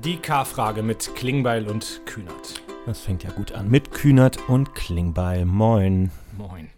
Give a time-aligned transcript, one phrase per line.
[0.00, 2.62] Die K-Frage mit Klingbeil und Kühnert.
[2.86, 3.70] Das fängt ja gut an.
[3.70, 5.44] Mit Kühnert und Klingbeil.
[5.44, 6.10] Moin.
[6.36, 6.70] Moin.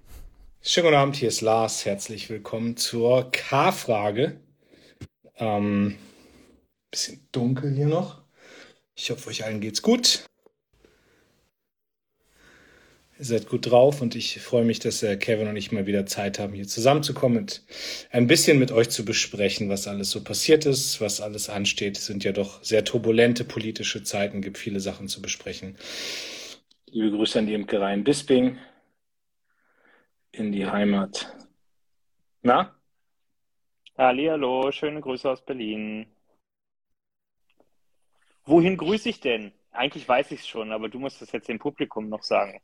[0.60, 1.86] Schönen guten Abend, hier ist Lars.
[1.86, 4.40] Herzlich willkommen zur K-Frage.
[5.36, 5.96] Ähm,
[6.90, 8.20] bisschen dunkel hier noch.
[8.94, 10.26] Ich hoffe, euch allen geht's gut.
[13.16, 16.40] Ihr seid gut drauf und ich freue mich, dass Kevin und ich mal wieder Zeit
[16.40, 17.62] haben, hier zusammenzukommen und
[18.10, 21.96] ein bisschen mit euch zu besprechen, was alles so passiert ist, was alles ansteht.
[21.96, 25.78] Es sind ja doch sehr turbulente politische Zeiten, gibt viele Sachen zu besprechen.
[26.86, 28.58] Liebe Grüße an die Imkerei in Bisping,
[30.32, 31.32] in die Heimat.
[32.42, 32.74] Na?
[33.96, 36.06] Hallo, schöne Grüße aus Berlin.
[38.44, 39.52] Wohin grüße ich denn?
[39.70, 42.60] Eigentlich weiß ich es schon, aber du musst es jetzt dem Publikum noch sagen.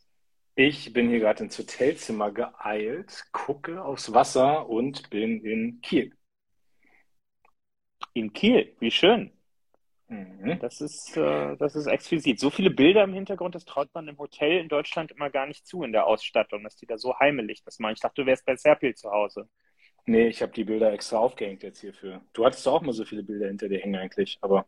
[0.63, 6.15] Ich bin hier gerade ins Hotelzimmer geeilt, gucke aufs Wasser und bin in Kiel.
[8.13, 9.33] In Kiel, wie schön.
[10.09, 10.59] Mhm.
[10.61, 12.39] Das ist, äh, das ist exquisit.
[12.39, 15.67] So viele Bilder im Hintergrund, das traut man im Hotel in Deutschland immer gar nicht
[15.67, 17.95] zu in der Ausstattung, dass die da so heimelig das machen.
[17.95, 19.49] Ich dachte, du wärst bei Serpil zu Hause.
[20.05, 22.21] Nee, ich habe die Bilder extra aufgehängt jetzt hierfür.
[22.35, 24.67] Du hattest auch mal so viele Bilder hinter dir hängen eigentlich, aber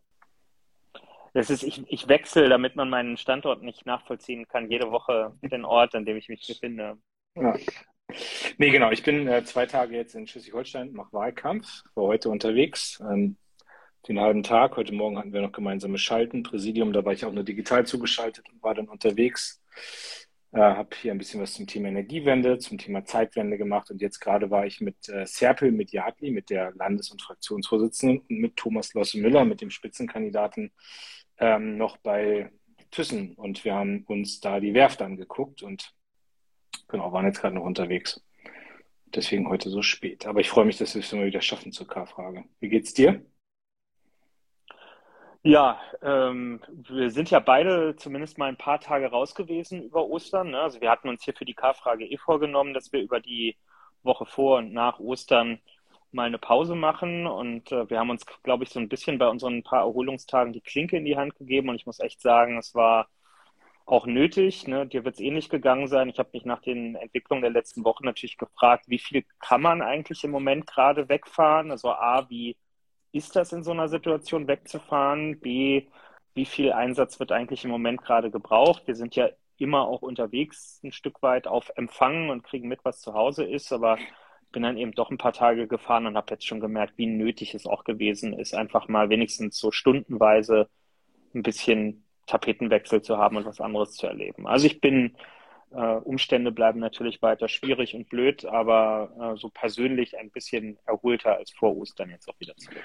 [1.35, 5.65] Das ist, ich, ich wechsle, damit man meinen Standort nicht nachvollziehen kann, jede Woche den
[5.65, 6.99] Ort, an dem ich mich befinde.
[7.37, 7.55] ja.
[8.59, 8.91] Nee, genau.
[8.91, 13.37] Ich bin äh, zwei Tage jetzt in Schleswig-Holstein, mache Wahlkampf, war heute unterwegs, ähm,
[14.09, 14.77] den halben Tag.
[14.77, 18.47] Heute Morgen hatten wir noch gemeinsame Schalten, Präsidium, da war ich auch nur digital zugeschaltet
[18.53, 19.63] und war dann unterwegs.
[20.53, 24.21] Äh, habe hier ein bisschen was zum Thema Energiewende, zum Thema Zeitwende gemacht und jetzt
[24.21, 28.93] gerade war ich mit äh, Serpil Mediatli, mit der Landes- und Fraktionsvorsitzenden und mit Thomas
[28.93, 30.71] Losse Müller, mit dem Spitzenkandidaten,
[31.39, 32.51] ähm, noch bei
[32.91, 35.93] Thyssen und wir haben uns da die Werft angeguckt und
[36.89, 38.23] genau, waren jetzt gerade noch unterwegs.
[39.07, 40.27] Deswegen heute so spät.
[40.27, 42.45] Aber ich freue mich, dass wir es mal wieder schaffen zur K-Frage.
[42.61, 43.25] Wie geht's dir?
[45.45, 50.51] Ja, ähm, wir sind ja beide zumindest mal ein paar Tage raus gewesen über Ostern.
[50.53, 50.61] Ne?
[50.61, 53.57] Also wir hatten uns hier für die K-Frage eh vorgenommen, dass wir über die
[54.05, 55.61] Woche vor und nach Ostern
[56.13, 57.27] mal eine Pause machen.
[57.27, 60.61] Und äh, wir haben uns, glaube ich, so ein bisschen bei unseren paar Erholungstagen die
[60.61, 61.69] Klinke in die Hand gegeben.
[61.69, 63.09] Und ich muss echt sagen, es war
[63.87, 64.67] auch nötig.
[64.67, 64.87] Ne?
[64.87, 66.09] Dir wird es ähnlich gegangen sein.
[66.09, 69.83] Ich habe mich nach den Entwicklungen der letzten Wochen natürlich gefragt, wie viel kann man
[69.83, 71.71] eigentlich im Moment gerade wegfahren?
[71.71, 72.57] Also A, wie
[73.13, 75.41] ist das in so einer Situation wegzufahren?
[75.41, 75.87] B,
[76.35, 78.87] wie viel Einsatz wird eigentlich im Moment gerade gebraucht?
[78.87, 83.01] Wir sind ja immer auch unterwegs ein Stück weit auf Empfang und kriegen mit, was
[83.01, 83.99] zu Hause ist, aber
[84.53, 87.55] bin dann eben doch ein paar Tage gefahren und habe jetzt schon gemerkt, wie nötig
[87.55, 90.69] es auch gewesen ist, einfach mal wenigstens so stundenweise
[91.35, 94.47] ein bisschen Tapetenwechsel zu haben und was anderes zu erleben.
[94.47, 95.17] Also ich bin,
[95.73, 101.37] äh, Umstände bleiben natürlich weiter schwierig und blöd, aber äh, so persönlich ein bisschen erholter
[101.37, 102.83] als vor Ostern jetzt auch wieder zurück.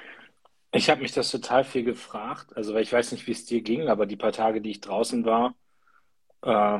[0.73, 3.61] Ich habe mich das total viel gefragt, also weil ich weiß nicht, wie es dir
[3.61, 5.55] ging, aber die paar Tage, die ich draußen war,
[6.43, 6.79] äh,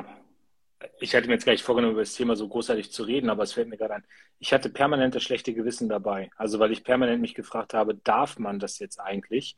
[1.00, 3.52] ich hatte mir jetzt gleich vorgenommen, über das Thema so großartig zu reden, aber es
[3.52, 4.04] fällt mir gerade ein.
[4.38, 6.30] Ich hatte permanent das schlechte Gewissen dabei.
[6.36, 9.56] Also weil ich permanent mich gefragt habe, darf man das jetzt eigentlich?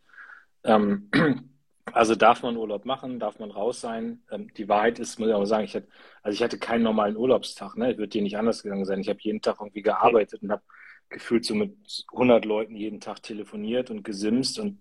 [0.64, 1.10] Ähm,
[1.92, 4.22] also darf man Urlaub machen, darf man raus sein?
[4.30, 5.88] Ähm, die Wahrheit ist, muss ich auch sagen, ich hatte,
[6.22, 7.76] also ich hatte keinen normalen Urlaubstag.
[7.76, 7.98] Ne?
[7.98, 9.00] Wird dir nicht anders gegangen sein.
[9.00, 10.62] Ich habe jeden Tag irgendwie gearbeitet und habe
[11.10, 11.76] gefühlt so mit
[12.12, 14.78] 100 Leuten jeden Tag telefoniert und gesimst und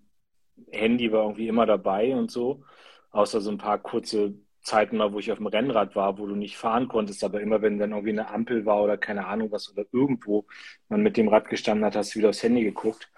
[0.70, 2.64] Handy war irgendwie immer dabei und so.
[3.10, 6.36] Außer so ein paar kurze Zeiten mal, wo ich auf dem Rennrad war, wo du
[6.36, 9.70] nicht fahren konntest, aber immer wenn dann irgendwie eine Ampel war oder keine Ahnung was
[9.70, 10.46] oder irgendwo
[10.88, 13.10] man mit dem Rad gestanden hat, hast du wieder aufs Handy geguckt.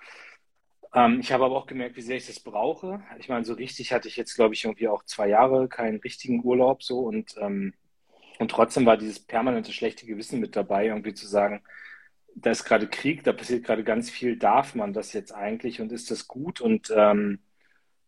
[0.94, 3.02] Ähm, ich habe aber auch gemerkt, wie sehr ich das brauche.
[3.18, 6.44] Ich meine, so richtig hatte ich jetzt, glaube ich, irgendwie auch zwei Jahre keinen richtigen
[6.44, 7.74] Urlaub so und, ähm,
[8.38, 11.62] und trotzdem war dieses permanente schlechte Gewissen mit dabei, irgendwie zu sagen,
[12.34, 15.92] da ist gerade Krieg, da passiert gerade ganz viel, darf man das jetzt eigentlich und
[15.92, 16.60] ist das gut?
[16.60, 17.40] Und ähm,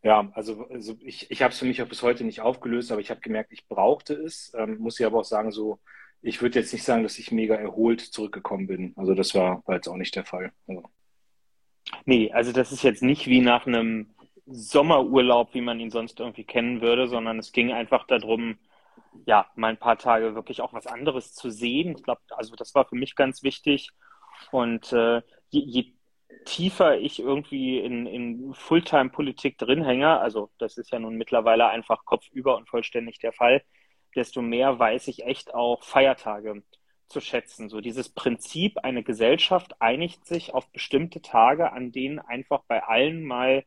[0.05, 3.01] ja, also, also ich, ich habe es für mich auch bis heute nicht aufgelöst, aber
[3.01, 4.53] ich habe gemerkt, ich brauchte es.
[4.55, 5.81] Ähm, muss ich aber auch sagen, so,
[6.21, 8.93] ich würde jetzt nicht sagen, dass ich mega erholt zurückgekommen bin.
[8.97, 10.53] Also das war, war jetzt auch nicht der Fall.
[10.69, 10.83] Also.
[12.05, 14.15] Nee, also das ist jetzt nicht wie nach einem
[14.45, 18.59] Sommerurlaub, wie man ihn sonst irgendwie kennen würde, sondern es ging einfach darum,
[19.25, 21.95] ja, mal ein paar Tage wirklich auch was anderes zu sehen.
[21.97, 23.89] Ich glaube, also das war für mich ganz wichtig.
[24.51, 25.94] Und äh, je, je
[26.45, 32.05] tiefer ich irgendwie in, in Fulltime-Politik drin hänge, also das ist ja nun mittlerweile einfach
[32.05, 33.63] kopfüber und vollständig der Fall,
[34.15, 36.63] desto mehr weiß ich echt auch Feiertage
[37.09, 37.69] zu schätzen.
[37.69, 43.25] So dieses Prinzip, eine Gesellschaft einigt sich auf bestimmte Tage, an denen einfach bei allen
[43.25, 43.65] mal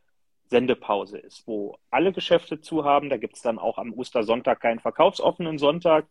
[0.49, 3.09] Sendepause ist, wo alle Geschäfte zu haben.
[3.09, 6.07] Da gibt es dann auch am Ostersonntag keinen verkaufsoffenen Sonntag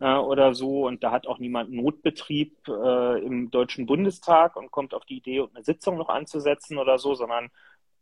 [0.00, 0.86] äh, oder so.
[0.86, 5.46] Und da hat auch niemand Notbetrieb äh, im Deutschen Bundestag und kommt auf die Idee,
[5.54, 7.50] eine Sitzung noch anzusetzen oder so, sondern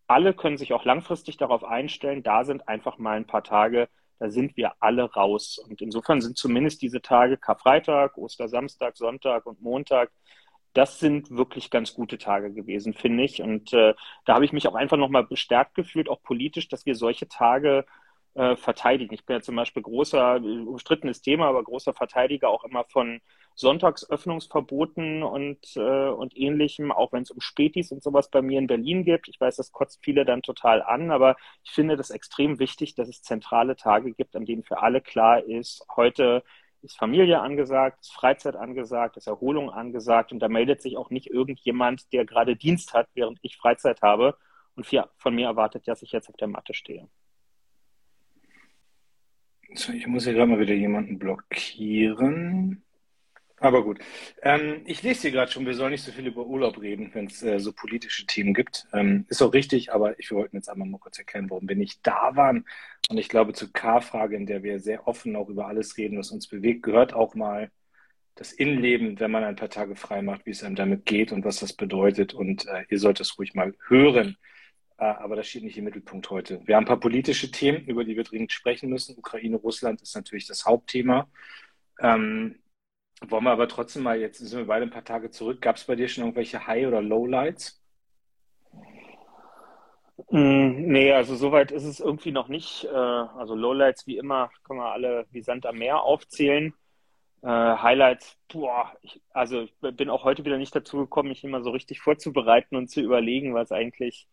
[0.07, 4.31] alle können sich auch langfristig darauf einstellen, da sind einfach mal ein paar Tage, da
[4.31, 5.59] sind wir alle raus.
[5.59, 10.11] Und insofern sind zumindest diese Tage Karfreitag, Ostersamstag, Sonntag und Montag,
[10.73, 13.43] das sind wirklich ganz gute Tage gewesen, finde ich.
[13.43, 16.95] Und äh, da habe ich mich auch einfach nochmal bestärkt gefühlt, auch politisch, dass wir
[16.95, 17.85] solche Tage
[18.35, 19.15] äh, verteidigen.
[19.15, 23.21] Ich bin ja zum Beispiel großer, umstrittenes Thema, aber großer Verteidiger auch immer von
[23.55, 28.69] Sonntagsöffnungsverboten und, äh, und ähnlichem, auch wenn es um Spätis und sowas bei mir in
[28.69, 29.29] Berlin gibt.
[29.29, 33.09] Ich weiß, das kotzt viele dann total an, aber ich finde das extrem wichtig, dass
[33.09, 36.45] es zentrale Tage gibt, an denen für alle klar ist, heute
[36.83, 41.29] ist Familie angesagt, ist Freizeit angesagt, ist Erholung angesagt und da meldet sich auch nicht
[41.29, 44.37] irgendjemand, der gerade Dienst hat, während ich Freizeit habe
[44.77, 44.87] und
[45.17, 47.09] von mir erwartet, dass ich jetzt auf der Matte stehe.
[49.69, 52.83] Ich muss hier gerade mal wieder jemanden blockieren.
[53.61, 53.99] Aber gut.
[54.43, 57.27] Ähm, ich lese hier gerade schon, wir sollen nicht so viel über Urlaub reden, wenn
[57.27, 58.87] es äh, so politische Themen gibt.
[58.93, 62.07] Ähm, ist auch richtig, aber ich wollte jetzt einmal mal kurz erklären, warum wir nicht
[62.07, 62.67] da waren.
[63.11, 66.31] Und ich glaube, zur K-Frage, in der wir sehr offen auch über alles reden, was
[66.31, 67.71] uns bewegt, gehört auch mal
[68.37, 71.45] das Innenleben, wenn man ein paar Tage frei macht, wie es einem damit geht und
[71.45, 72.35] was das bedeutet.
[72.35, 74.37] Und äh, ihr sollt es ruhig mal hören.
[74.99, 76.61] Äh, aber das steht nicht im Mittelpunkt heute.
[76.67, 79.17] Wir haben ein paar politische Themen, über die wir dringend sprechen müssen.
[79.17, 81.29] Ukraine, Russland ist natürlich das Hauptthema.
[82.01, 82.57] Ähm,
[83.27, 85.61] wollen wir aber trotzdem mal, jetzt sind wir beide ein paar Tage zurück.
[85.61, 87.81] Gab es bei dir schon irgendwelche High- oder Lowlights?
[90.31, 92.85] Mm, nee, also soweit ist es irgendwie noch nicht.
[92.85, 96.75] Äh, also Lowlights wie immer können wir alle wie Sand am Meer aufzählen.
[97.43, 101.63] Äh, Highlights, boah, ich, also ich bin auch heute wieder nicht dazu gekommen, mich immer
[101.63, 104.27] so richtig vorzubereiten und zu überlegen, was eigentlich,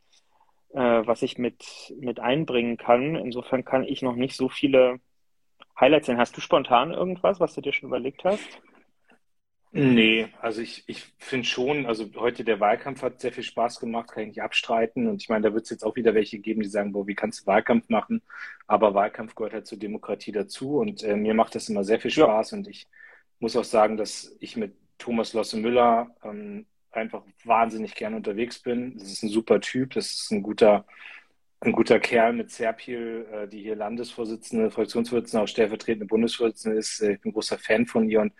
[0.80, 3.16] was ich mit, mit einbringen kann.
[3.16, 5.00] Insofern kann ich noch nicht so viele
[5.80, 6.18] Highlights sehen.
[6.18, 8.62] Hast du spontan irgendwas, was du dir schon überlegt hast?
[9.78, 14.10] Nee, also ich, ich finde schon, also heute der Wahlkampf hat sehr viel Spaß gemacht,
[14.10, 15.08] kann ich nicht abstreiten.
[15.10, 17.16] Und ich meine, da wird es jetzt auch wieder welche geben, die sagen, boah, wie
[17.16, 18.22] kannst du Wahlkampf machen?
[18.68, 22.12] Aber Wahlkampf gehört halt zur Demokratie dazu und äh, mir macht das immer sehr viel
[22.12, 22.52] Spaß.
[22.52, 22.58] Ja.
[22.58, 22.88] Und ich
[23.40, 28.98] muss auch sagen, dass ich mit Thomas Losse Müller ähm, einfach wahnsinnig gern unterwegs bin.
[28.98, 30.86] Das ist ein super Typ, das ist ein guter,
[31.62, 37.02] ein guter Kerl mit Serpil, äh, die hier Landesvorsitzende, Fraktionsvorsitzende, auch stellvertretende Bundesvorsitzende ist.
[37.02, 38.34] Äh, ich bin großer Fan von ihr und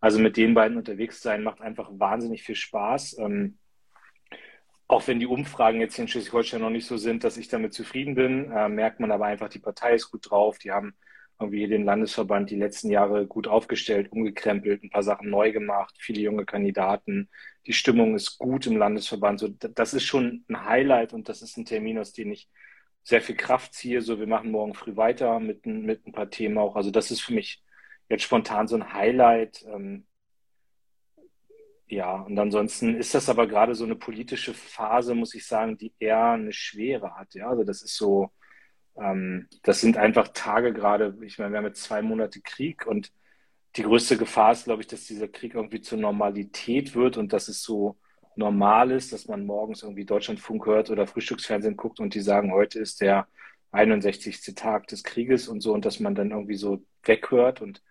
[0.00, 3.18] also mit den beiden unterwegs sein macht einfach wahnsinnig viel Spaß.
[3.18, 3.58] Ähm,
[4.88, 7.72] auch wenn die Umfragen jetzt hier in Schleswig-Holstein noch nicht so sind, dass ich damit
[7.72, 10.58] zufrieden bin, äh, merkt man aber einfach, die Partei ist gut drauf.
[10.58, 10.94] Die haben
[11.42, 16.20] irgendwie den Landesverband die letzten Jahre gut aufgestellt, umgekrempelt, ein paar Sachen neu gemacht, viele
[16.20, 17.28] junge Kandidaten.
[17.66, 19.40] Die Stimmung ist gut im Landesverband.
[19.40, 22.48] So, das ist schon ein Highlight und das ist ein Termin, aus dem ich
[23.04, 24.02] sehr viel Kraft ziehe.
[24.02, 26.76] So, wir machen morgen früh weiter mit, mit ein paar Themen auch.
[26.76, 27.62] Also das ist für mich
[28.08, 29.64] jetzt spontan so ein Highlight.
[29.66, 30.06] Ähm,
[31.88, 35.92] ja, und ansonsten ist das aber gerade so eine politische Phase, muss ich sagen, die
[35.98, 37.34] eher eine Schwere hat.
[37.34, 38.30] Ja, also das ist so,
[39.00, 43.12] ähm, das sind einfach Tage gerade, ich meine, wir haben jetzt zwei Monate Krieg und
[43.76, 47.48] die größte Gefahr ist, glaube ich, dass dieser Krieg irgendwie zur Normalität wird und dass
[47.48, 47.96] es so
[48.36, 52.78] normal ist, dass man morgens irgendwie Deutschlandfunk hört oder Frühstücksfernsehen guckt und die sagen, heute
[52.78, 53.28] ist der
[53.72, 54.54] 61.
[54.54, 57.82] Tag des Krieges und so und dass man dann irgendwie so weghört und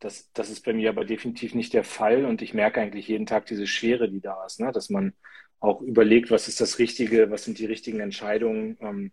[0.00, 3.26] das, das ist bei mir aber definitiv nicht der Fall und ich merke eigentlich jeden
[3.26, 4.70] Tag diese Schwere, die da ist, ne?
[4.72, 5.14] dass man
[5.60, 8.76] auch überlegt, was ist das Richtige, was sind die richtigen Entscheidungen.
[8.80, 9.12] Ähm,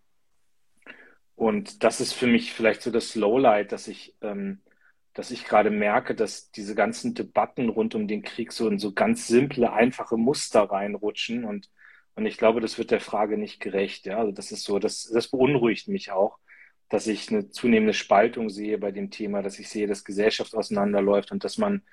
[1.42, 4.62] und das ist für mich vielleicht so das Lowlight, dass ich, ähm,
[5.14, 8.94] dass ich gerade merke, dass diese ganzen Debatten rund um den Krieg so in so
[8.94, 11.70] ganz simple, einfache Muster reinrutschen und
[12.16, 14.06] und ich glaube, das wird der Frage nicht gerecht.
[14.06, 16.40] Ja, also das ist so, das, das beunruhigt mich auch,
[16.90, 21.32] dass ich eine zunehmende Spaltung sehe bei dem Thema, dass ich sehe, dass Gesellschaft auseinanderläuft
[21.32, 21.84] und dass man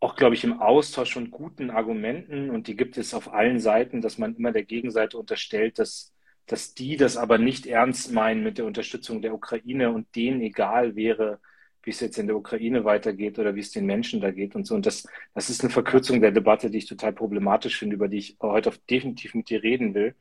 [0.00, 4.00] auch, glaube ich, im Austausch von guten Argumenten, und die gibt es auf allen Seiten,
[4.00, 6.12] dass man immer der Gegenseite unterstellt, dass,
[6.48, 10.96] dass die das aber nicht ernst meinen mit der Unterstützung der Ukraine und denen egal
[10.96, 11.40] wäre,
[11.82, 14.66] wie es jetzt in der Ukraine weitergeht oder wie es den Menschen da geht und
[14.66, 14.74] so.
[14.74, 18.18] Und das, das ist eine Verkürzung der Debatte, die ich total problematisch finde, über die
[18.18, 20.14] ich heute definitiv mit dir reden will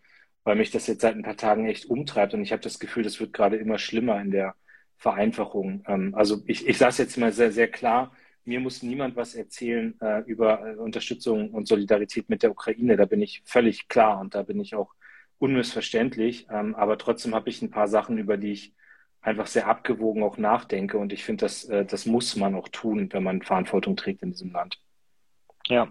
[0.48, 3.03] weil mich das jetzt seit ein paar Tagen echt umtreibt und ich habe das Gefühl,
[3.03, 4.55] das wird gerade immer schlimmer in der
[4.96, 5.84] Vereinfachung.
[5.88, 8.13] Ähm, also ich, ich sage es jetzt mal sehr, sehr klar,
[8.46, 12.96] mir muss niemand was erzählen äh, über äh, Unterstützung und Solidarität mit der Ukraine.
[12.96, 14.93] Da bin ich völlig klar und da bin ich auch
[15.39, 16.48] unmissverständlich.
[16.50, 18.74] Ähm, aber trotzdem habe ich ein paar Sachen, über die ich
[19.22, 20.98] einfach sehr abgewogen auch nachdenke.
[20.98, 24.32] Und ich finde, das, äh, das muss man auch tun, wenn man Verantwortung trägt in
[24.32, 24.79] diesem Land.
[25.67, 25.89] Ja,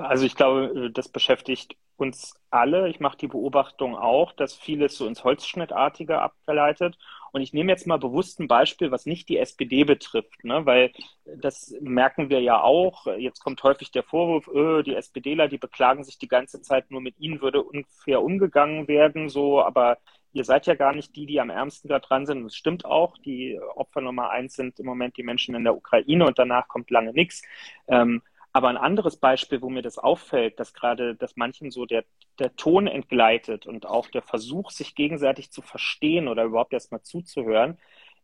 [0.00, 2.88] also ich glaube, das beschäftigt uns alle.
[2.88, 6.98] Ich mache die Beobachtung auch, dass vieles so ins Holzschnittartige abgeleitet
[7.34, 10.64] Und ich nehme jetzt mal bewusst ein Beispiel, was nicht die SPD betrifft, ne?
[10.66, 10.92] weil
[11.24, 13.08] das merken wir ja auch.
[13.18, 17.00] Jetzt kommt häufig der Vorwurf, öh, die SPDler, die beklagen sich die ganze Zeit nur
[17.00, 19.98] mit ihnen würde unfair umgegangen werden, so, aber
[20.32, 22.38] ihr seid ja gar nicht die, die am ärmsten da dran sind.
[22.38, 23.18] Und das stimmt auch.
[23.18, 26.88] Die Opfer Nummer eins sind im Moment die Menschen in der Ukraine und danach kommt
[26.92, 27.42] lange nichts.
[27.88, 28.22] Ähm,
[28.54, 32.04] aber ein anderes Beispiel, wo mir das auffällt, dass gerade, dass manchen so der,
[32.38, 37.78] der Ton entgleitet und auch der Versuch, sich gegenseitig zu verstehen oder überhaupt erstmal zuzuhören,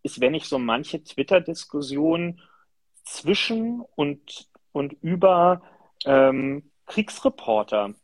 [0.05, 2.41] ist, wenn ich so manche Twitter-Diskussionen
[3.03, 5.63] zwischen und, und über
[6.07, 7.95] ähm, Kriegsreporter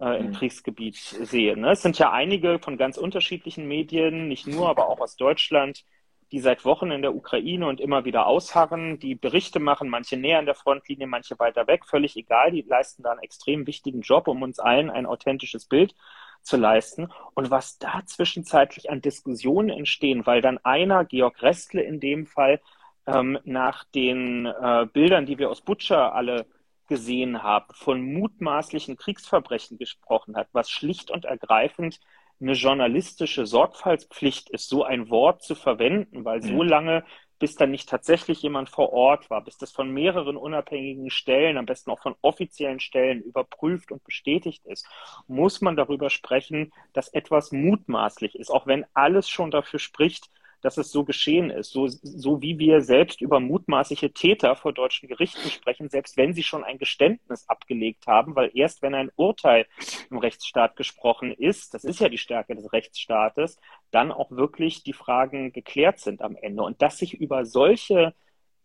[0.00, 0.32] äh, im mhm.
[0.32, 1.56] Kriegsgebiet sehe.
[1.56, 1.70] Ne?
[1.70, 5.86] Es sind ja einige von ganz unterschiedlichen Medien, nicht nur, aber auch aus Deutschland,
[6.32, 10.38] die seit Wochen in der Ukraine und immer wieder ausharren, die Berichte machen, manche näher
[10.38, 12.52] an der Frontlinie, manche weiter weg, völlig egal.
[12.52, 15.94] Die leisten da einen extrem wichtigen Job, um uns allen ein authentisches Bild
[16.42, 17.10] zu leisten.
[17.34, 22.60] Und was da zwischenzeitlich an Diskussionen entstehen, weil dann einer, Georg Restle in dem Fall,
[23.06, 26.46] ähm, nach den äh, Bildern, die wir aus Butcher alle
[26.86, 32.00] gesehen haben, von mutmaßlichen Kriegsverbrechen gesprochen hat, was schlicht und ergreifend
[32.40, 37.04] eine journalistische Sorgfaltspflicht ist, so ein Wort zu verwenden, weil so lange,
[37.38, 41.66] bis dann nicht tatsächlich jemand vor Ort war, bis das von mehreren unabhängigen Stellen, am
[41.66, 44.86] besten auch von offiziellen Stellen überprüft und bestätigt ist,
[45.26, 50.76] muss man darüber sprechen, dass etwas mutmaßlich ist, auch wenn alles schon dafür spricht, dass
[50.76, 51.70] es so geschehen ist.
[51.70, 56.42] So, so wie wir selbst über mutmaßliche Täter vor deutschen Gerichten sprechen, selbst wenn sie
[56.42, 59.66] schon ein Geständnis abgelegt haben, weil erst wenn ein Urteil
[60.10, 63.58] im Rechtsstaat gesprochen ist, das ist ja die Stärke des Rechtsstaates,
[63.90, 66.62] dann auch wirklich die Fragen geklärt sind am Ende.
[66.62, 68.14] Und dass sich über solche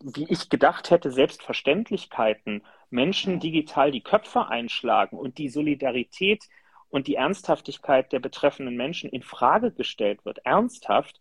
[0.03, 6.47] wie ich gedacht hätte, Selbstverständlichkeiten Menschen digital die Köpfe einschlagen und die Solidarität
[6.89, 11.19] und die Ernsthaftigkeit der betreffenden Menschen in Frage gestellt wird, ernsthaft,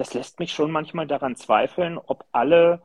[0.00, 2.80] das lässt mich schon manchmal daran zweifeln, ob alle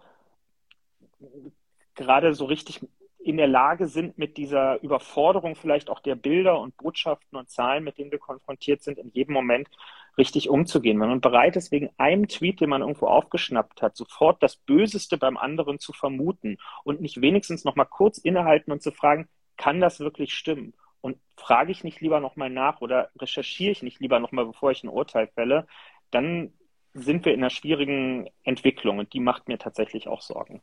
[1.95, 2.85] gerade so richtig
[3.19, 7.85] in der Lage sind, mit dieser Überforderung vielleicht auch der Bilder und Botschaften und Zahlen,
[7.85, 9.69] mit denen wir konfrontiert sind, in jedem Moment
[10.17, 10.99] richtig umzugehen.
[10.99, 15.17] Wenn man bereit ist, wegen einem Tweet, den man irgendwo aufgeschnappt hat, sofort das Böseste
[15.17, 19.79] beim anderen zu vermuten und nicht wenigstens noch mal kurz innehalten und zu fragen, kann
[19.79, 20.73] das wirklich stimmen?
[20.99, 24.45] Und frage ich nicht lieber noch mal nach oder recherchiere ich nicht lieber noch mal,
[24.45, 25.65] bevor ich ein Urteil fälle,
[26.11, 26.51] dann
[26.95, 30.61] sind wir in einer schwierigen Entwicklung und die macht mir tatsächlich auch Sorgen.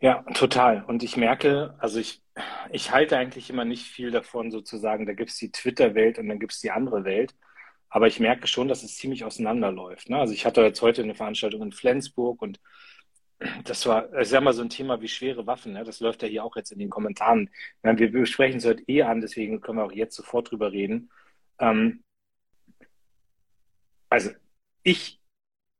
[0.00, 0.84] Ja, total.
[0.86, 2.20] Und ich merke, also ich,
[2.70, 6.40] ich halte eigentlich immer nicht viel davon, sozusagen, da gibt es die Twitter-Welt und dann
[6.40, 7.34] gibt es die andere Welt.
[7.88, 10.10] Aber ich merke schon, dass es ziemlich auseinanderläuft.
[10.10, 10.18] Ne?
[10.18, 12.60] Also ich hatte jetzt heute eine Veranstaltung in Flensburg und
[13.64, 15.74] das war, ich sag mal, so ein Thema wie schwere Waffen.
[15.74, 15.84] Ne?
[15.84, 17.50] Das läuft ja hier auch jetzt in den Kommentaren.
[17.82, 21.10] Wir besprechen es heute eh an, deswegen können wir auch jetzt sofort drüber reden.
[21.58, 22.02] Ähm,
[24.10, 24.30] also
[24.82, 25.20] ich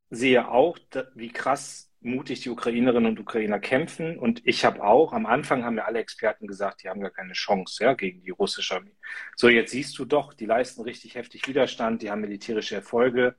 [0.09, 0.77] sehe auch,
[1.15, 4.17] wie krass mutig die Ukrainerinnen und Ukrainer kämpfen.
[4.17, 7.33] Und ich habe auch, am Anfang haben ja alle Experten gesagt, die haben gar keine
[7.33, 8.95] Chance ja, gegen die russische Armee.
[9.35, 13.35] So, jetzt siehst du doch, die leisten richtig heftig Widerstand, die haben militärische Erfolge.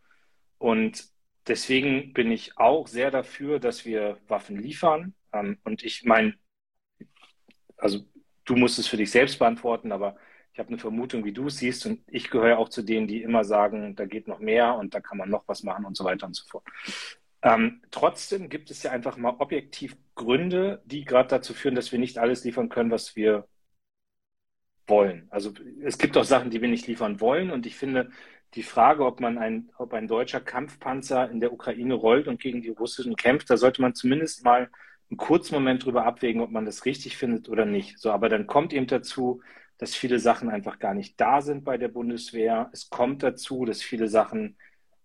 [0.58, 1.04] Und
[1.46, 5.14] deswegen bin ich auch sehr dafür, dass wir Waffen liefern.
[5.32, 6.34] Ähm, und ich meine,
[7.76, 8.00] also
[8.44, 10.16] du musst es für dich selbst beantworten, aber
[10.58, 13.22] ich habe eine Vermutung, wie du es siehst, und ich gehöre auch zu denen, die
[13.22, 16.02] immer sagen, da geht noch mehr und da kann man noch was machen und so
[16.02, 16.64] weiter und so fort.
[17.42, 22.00] Ähm, trotzdem gibt es ja einfach mal objektiv Gründe, die gerade dazu führen, dass wir
[22.00, 23.46] nicht alles liefern können, was wir
[24.88, 25.28] wollen.
[25.30, 25.52] Also
[25.84, 27.52] es gibt auch Sachen, die wir nicht liefern wollen.
[27.52, 28.10] Und ich finde,
[28.54, 32.62] die Frage, ob man ein, ob ein deutscher Kampfpanzer in der Ukraine rollt und gegen
[32.62, 34.70] die russischen kämpft, da sollte man zumindest mal
[35.08, 38.00] einen kurzen Moment drüber abwägen, ob man das richtig findet oder nicht.
[38.00, 39.40] So, aber dann kommt eben dazu,
[39.78, 42.68] dass viele Sachen einfach gar nicht da sind bei der Bundeswehr.
[42.72, 44.56] Es kommt dazu, dass viele Sachen,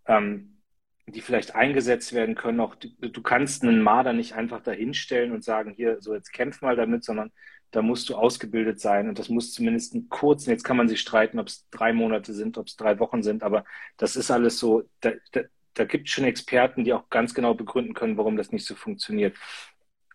[0.07, 0.61] ähm,
[1.07, 5.73] die vielleicht eingesetzt werden können, auch du kannst einen Marder nicht einfach dahinstellen und sagen,
[5.75, 7.31] hier, so jetzt kämpf mal damit, sondern
[7.71, 11.01] da musst du ausgebildet sein und das muss zumindest einen kurzen, jetzt kann man sich
[11.01, 13.65] streiten, ob es drei Monate sind, ob es drei Wochen sind, aber
[13.97, 15.41] das ist alles so, da, da,
[15.73, 18.75] da gibt es schon Experten, die auch ganz genau begründen können, warum das nicht so
[18.75, 19.35] funktioniert.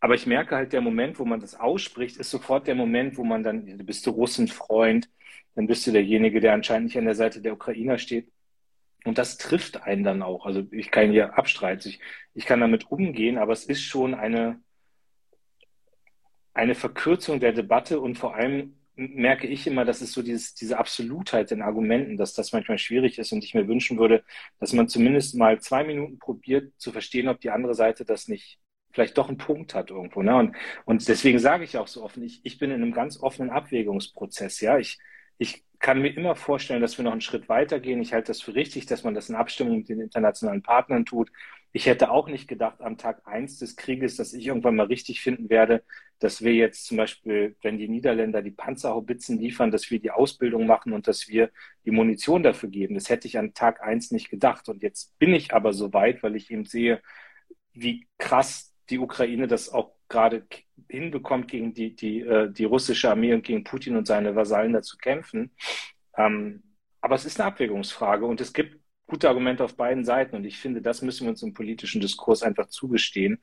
[0.00, 3.24] Aber ich merke halt, der Moment, wo man das ausspricht, ist sofort der Moment, wo
[3.24, 5.08] man dann, du bist du Russenfreund,
[5.54, 8.30] dann bist du derjenige, der anscheinend nicht an der Seite der Ukrainer steht.
[9.04, 10.46] Und das trifft einen dann auch.
[10.46, 12.00] Also ich kann hier abstreiten, ich,
[12.34, 14.60] ich kann damit umgehen, aber es ist schon eine,
[16.54, 20.76] eine Verkürzung der Debatte und vor allem merke ich immer, dass es so dieses, diese
[20.78, 24.24] Absolutheit in Argumenten, dass das manchmal schwierig ist und ich mir wünschen würde,
[24.58, 28.58] dass man zumindest mal zwei Minuten probiert zu verstehen, ob die andere Seite das nicht
[28.92, 30.22] vielleicht doch einen Punkt hat irgendwo.
[30.22, 30.36] Ne?
[30.36, 33.50] Und, und deswegen sage ich auch so offen, ich, ich bin in einem ganz offenen
[33.50, 34.60] Abwägungsprozess.
[34.60, 34.98] Ja, ich,
[35.38, 38.00] ich kann mir immer vorstellen, dass wir noch einen Schritt weiter gehen.
[38.00, 41.30] Ich halte das für richtig, dass man das in Abstimmung mit den internationalen Partnern tut.
[41.72, 45.20] Ich hätte auch nicht gedacht am Tag eins des Krieges, dass ich irgendwann mal richtig
[45.20, 45.84] finden werde,
[46.18, 50.66] dass wir jetzt zum Beispiel, wenn die Niederländer die Panzerhaubitzen liefern, dass wir die Ausbildung
[50.66, 51.50] machen und dass wir
[51.84, 52.94] die Munition dafür geben.
[52.94, 54.68] Das hätte ich an Tag eins nicht gedacht.
[54.68, 57.02] Und jetzt bin ich aber so weit, weil ich eben sehe,
[57.72, 60.46] wie krass die Ukraine das auch gerade
[60.88, 64.82] hinbekommt, gegen die, die, äh, die russische Armee und gegen Putin und seine Vasallen da
[64.82, 65.50] zu kämpfen.
[66.16, 66.62] Ähm,
[67.00, 70.36] aber es ist eine Abwägungsfrage und es gibt gute Argumente auf beiden Seiten.
[70.36, 73.40] Und ich finde, das müssen wir uns im politischen Diskurs einfach zugestehen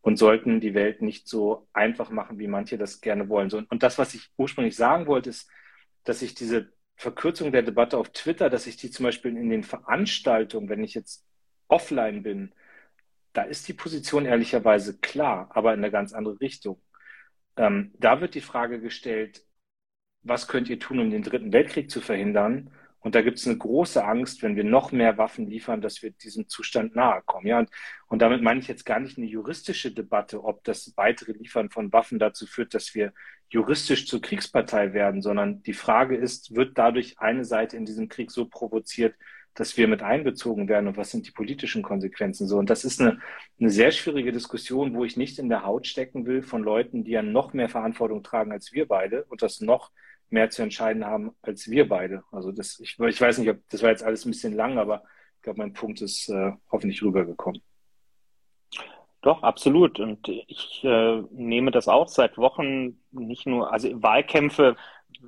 [0.00, 3.52] und sollten die Welt nicht so einfach machen, wie manche das gerne wollen.
[3.52, 5.50] Und das, was ich ursprünglich sagen wollte, ist,
[6.04, 9.62] dass ich diese Verkürzung der Debatte auf Twitter, dass ich die zum Beispiel in den
[9.62, 11.24] Veranstaltungen, wenn ich jetzt
[11.68, 12.52] offline bin,
[13.38, 16.82] da ist die Position ehrlicherweise klar, aber in eine ganz andere Richtung.
[17.56, 19.44] Ähm, da wird die Frage gestellt,
[20.22, 22.72] was könnt ihr tun, um den Dritten Weltkrieg zu verhindern?
[22.98, 26.10] Und da gibt es eine große Angst, wenn wir noch mehr Waffen liefern, dass wir
[26.10, 27.46] diesem Zustand nahe kommen.
[27.46, 27.70] Ja, und,
[28.08, 31.92] und damit meine ich jetzt gar nicht eine juristische Debatte, ob das weitere Liefern von
[31.92, 33.12] Waffen dazu führt, dass wir
[33.50, 38.32] juristisch zur Kriegspartei werden, sondern die Frage ist, wird dadurch eine Seite in diesem Krieg
[38.32, 39.14] so provoziert,
[39.58, 42.58] dass wir mit einbezogen werden und was sind die politischen Konsequenzen so.
[42.58, 43.18] Und das ist eine,
[43.58, 47.10] eine sehr schwierige Diskussion, wo ich nicht in der Haut stecken will von Leuten, die
[47.10, 49.90] ja noch mehr Verantwortung tragen als wir beide und das noch
[50.30, 52.22] mehr zu entscheiden haben als wir beide.
[52.30, 55.02] Also das, ich, ich weiß nicht, ob das war jetzt alles ein bisschen lang, aber
[55.36, 57.60] ich glaube, mein Punkt ist äh, hoffentlich rübergekommen.
[59.22, 59.98] Doch, absolut.
[59.98, 64.76] Und ich äh, nehme das auch seit Wochen nicht nur, also Wahlkämpfe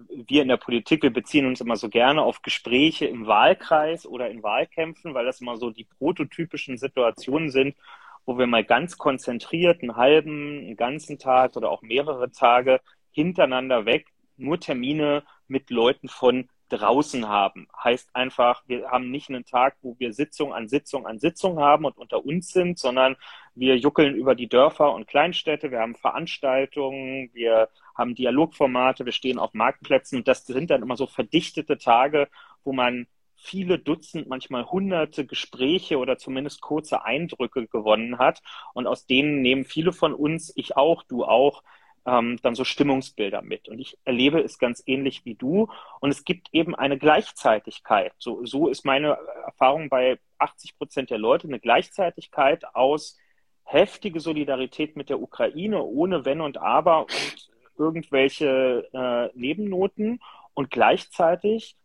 [0.09, 4.31] wir in der Politik, wir beziehen uns immer so gerne auf Gespräche im Wahlkreis oder
[4.31, 7.77] in Wahlkämpfen, weil das immer so die prototypischen Situationen sind,
[8.25, 12.81] wo wir mal ganz konzentriert einen halben, einen ganzen Tag oder auch mehrere Tage
[13.11, 14.07] hintereinander weg
[14.37, 17.69] nur Termine mit Leuten von draußen haben.
[17.83, 21.85] Heißt einfach, wir haben nicht einen Tag, wo wir Sitzung an Sitzung an Sitzung haben
[21.85, 23.17] und unter uns sind, sondern
[23.55, 29.39] wir juckeln über die Dörfer und Kleinstädte, wir haben Veranstaltungen, wir haben Dialogformate, wir stehen
[29.39, 32.29] auf Marktplätzen und das sind dann immer so verdichtete Tage,
[32.65, 38.43] wo man viele Dutzend, manchmal hunderte Gespräche oder zumindest kurze Eindrücke gewonnen hat.
[38.75, 41.63] Und aus denen nehmen viele von uns, ich auch, du auch,
[42.07, 43.69] ähm, dann so Stimmungsbilder mit.
[43.69, 45.69] Und ich erlebe es ganz ähnlich wie du.
[46.01, 48.13] Und es gibt eben eine Gleichzeitigkeit.
[48.19, 53.19] So, so ist meine Erfahrung bei 80 Prozent der Leute, eine Gleichzeitigkeit aus
[53.65, 60.21] heftige Solidarität mit der Ukraine, ohne Wenn und Aber und irgendwelche äh, Nebennoten
[60.55, 61.77] und gleichzeitig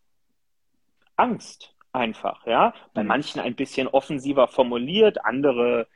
[1.16, 2.74] Angst einfach, ja.
[2.94, 3.08] Bei mhm.
[3.08, 5.88] manchen ein bisschen offensiver formuliert, andere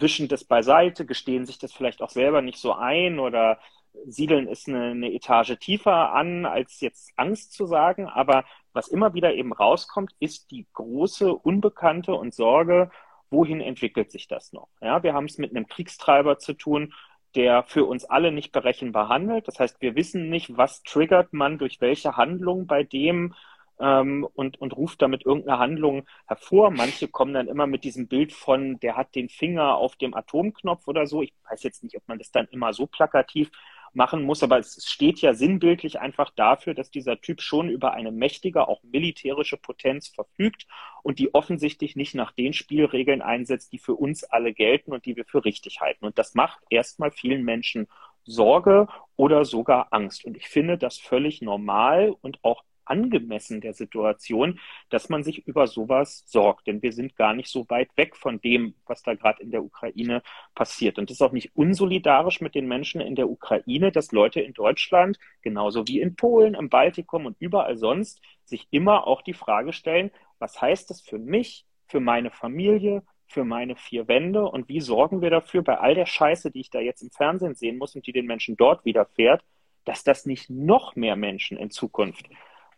[0.00, 3.58] wischen das beiseite, gestehen sich das vielleicht auch selber nicht so ein oder
[4.06, 8.06] siedeln es eine, eine Etage tiefer an, als jetzt Angst zu sagen.
[8.08, 12.90] Aber was immer wieder eben rauskommt, ist die große Unbekannte und Sorge,
[13.30, 14.68] wohin entwickelt sich das noch?
[14.80, 16.92] Ja, wir haben es mit einem Kriegstreiber zu tun,
[17.34, 19.48] der für uns alle nicht berechenbar handelt.
[19.48, 23.34] Das heißt, wir wissen nicht, was triggert man durch welche Handlung bei dem,
[23.82, 26.70] ähm, und, und ruft damit irgendeine Handlung hervor.
[26.70, 30.86] Manche kommen dann immer mit diesem Bild von, der hat den Finger auf dem Atomknopf
[30.86, 31.22] oder so.
[31.22, 33.50] Ich weiß jetzt nicht, ob man das dann immer so plakativ
[33.94, 38.10] machen muss, aber es steht ja sinnbildlich einfach dafür, dass dieser Typ schon über eine
[38.10, 40.66] mächtige, auch militärische Potenz verfügt
[41.02, 45.16] und die offensichtlich nicht nach den Spielregeln einsetzt, die für uns alle gelten und die
[45.16, 46.06] wir für richtig halten.
[46.06, 47.86] Und das macht erstmal vielen Menschen
[48.24, 50.24] Sorge oder sogar Angst.
[50.24, 55.66] Und ich finde das völlig normal und auch angemessen der Situation, dass man sich über
[55.66, 56.66] sowas sorgt.
[56.66, 59.64] Denn wir sind gar nicht so weit weg von dem, was da gerade in der
[59.64, 60.22] Ukraine
[60.54, 60.98] passiert.
[60.98, 64.52] Und es ist auch nicht unsolidarisch mit den Menschen in der Ukraine, dass Leute in
[64.52, 69.72] Deutschland, genauso wie in Polen, im Baltikum und überall sonst, sich immer auch die Frage
[69.72, 74.80] stellen, was heißt das für mich, für meine Familie, für meine vier Wände und wie
[74.80, 77.94] sorgen wir dafür bei all der Scheiße, die ich da jetzt im Fernsehen sehen muss
[77.94, 79.42] und die den Menschen dort widerfährt,
[79.84, 82.28] dass das nicht noch mehr Menschen in Zukunft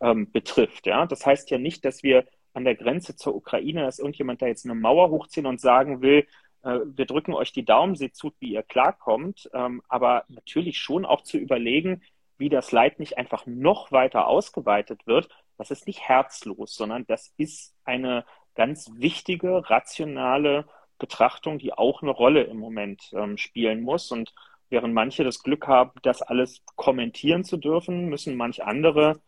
[0.01, 0.87] ähm, betrifft.
[0.87, 1.07] Ja?
[1.07, 4.65] Das heißt ja nicht, dass wir an der Grenze zur Ukraine, dass irgendjemand da jetzt
[4.65, 6.27] eine Mauer hochziehen und sagen will,
[6.63, 11.05] äh, wir drücken euch die Daumen, seht zu, wie ihr klarkommt, ähm, aber natürlich schon
[11.05, 12.03] auch zu überlegen,
[12.39, 15.29] wie das Leid nicht einfach noch weiter ausgeweitet wird.
[15.57, 20.67] Das ist nicht herzlos, sondern das ist eine ganz wichtige, rationale
[20.99, 24.11] Betrachtung, die auch eine Rolle im Moment ähm, spielen muss.
[24.11, 24.33] Und
[24.69, 29.21] während manche das Glück haben, das alles kommentieren zu dürfen, müssen manch andere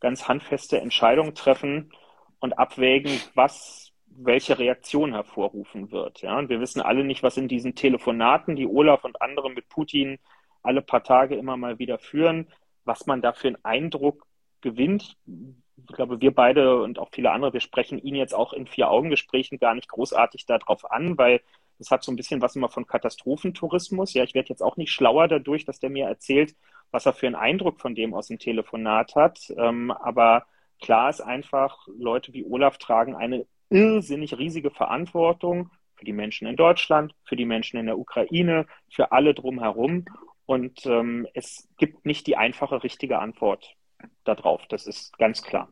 [0.00, 1.92] ganz handfeste Entscheidungen treffen
[2.40, 6.22] und abwägen, was welche Reaktion hervorrufen wird.
[6.22, 9.68] Ja, und wir wissen alle nicht, was in diesen Telefonaten, die Olaf und andere mit
[9.68, 10.18] Putin
[10.62, 12.48] alle paar Tage immer mal wieder führen,
[12.84, 14.26] was man da für einen Eindruck
[14.60, 18.66] gewinnt, ich glaube, wir beide und auch viele andere, wir sprechen ihn jetzt auch in
[18.66, 21.40] Vier-Augen-Gesprächen gar nicht großartig darauf an, weil
[21.78, 24.14] das hat so ein bisschen was immer von Katastrophentourismus.
[24.14, 26.56] Ja, ich werde jetzt auch nicht schlauer dadurch, dass der mir erzählt,
[26.90, 29.52] was er für einen Eindruck von dem aus dem Telefonat hat.
[29.56, 30.46] Ähm, aber
[30.80, 36.56] klar ist einfach, Leute wie Olaf tragen eine irrsinnig riesige Verantwortung für die Menschen in
[36.56, 40.04] Deutschland, für die Menschen in der Ukraine, für alle drumherum.
[40.46, 43.76] Und ähm, es gibt nicht die einfache, richtige Antwort
[44.24, 44.66] darauf.
[44.68, 45.68] Das ist ganz klar.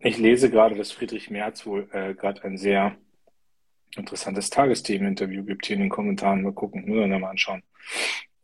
[0.00, 2.96] Ich lese gerade, dass Friedrich Merz wohl äh, gerade ein sehr
[3.96, 6.42] interessantes Tagesthemeninterview gibt hier in den Kommentaren.
[6.42, 7.62] Mal gucken, müssen wir mal anschauen.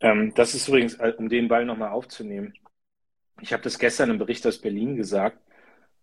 [0.01, 2.55] Ähm, das ist übrigens, äh, um den Ball nochmal aufzunehmen.
[3.41, 5.39] Ich habe das gestern im Bericht aus Berlin gesagt.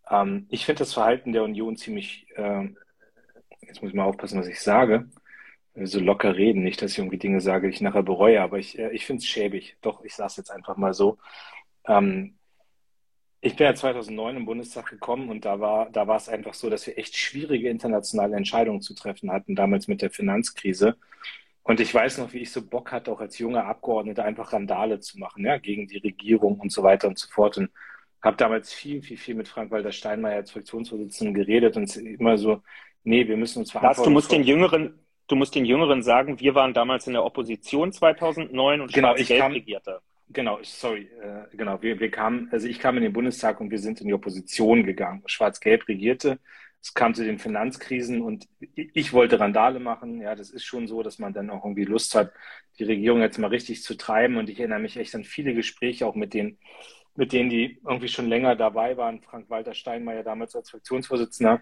[0.10, 2.68] Ähm, ich finde das Verhalten der Union ziemlich, äh,
[3.62, 5.10] jetzt muss ich mal aufpassen, was ich sage,
[5.76, 8.78] so locker reden, nicht, dass ich irgendwie Dinge sage, die ich nachher bereue, aber ich,
[8.78, 9.78] äh, ich finde es schäbig.
[9.82, 11.18] Doch, ich sage es jetzt einfach mal so.
[11.88, 12.38] Ähm,
[13.42, 16.70] ich bin ja 2009 im Bundestag gekommen und da war, da war es einfach so,
[16.70, 20.96] dass wir echt schwierige internationale Entscheidungen zu treffen hatten, damals mit der Finanzkrise.
[21.64, 25.00] Und ich weiß noch, wie ich so Bock hatte, auch als junger Abgeordneter einfach Randale
[25.00, 27.58] zu machen, ja, gegen die Regierung und so weiter und so fort.
[27.58, 27.72] Und
[28.22, 32.62] habe damals viel, viel, viel mit Frank-Walter Steinmeier als Fraktionsvorsitzenden geredet und immer so,
[33.04, 34.10] nee, wir müssen uns verantworten.
[34.10, 37.92] Du musst den Jüngeren, du musst den Jüngeren sagen, wir waren damals in der Opposition
[37.92, 40.02] 2009 und genau, Schwarz-Gelb regierte.
[40.34, 41.82] Genau, sorry, äh, genau.
[41.82, 44.84] Wir, wir kamen, also ich kam in den Bundestag und wir sind in die Opposition
[44.84, 45.24] gegangen.
[45.26, 46.40] Schwarz-Gelb regierte.
[46.82, 50.20] Es kam zu den Finanzkrisen und ich wollte Randale machen.
[50.20, 52.32] Ja, das ist schon so, dass man dann auch irgendwie Lust hat,
[52.80, 54.38] die Regierung jetzt mal richtig zu treiben.
[54.38, 56.58] Und ich erinnere mich echt an viele Gespräche auch mit den,
[57.16, 59.22] mit denen, die irgendwie schon länger dabei waren.
[59.22, 61.62] Frank-Walter Steinmeier damals als Fraktionsvorsitzender.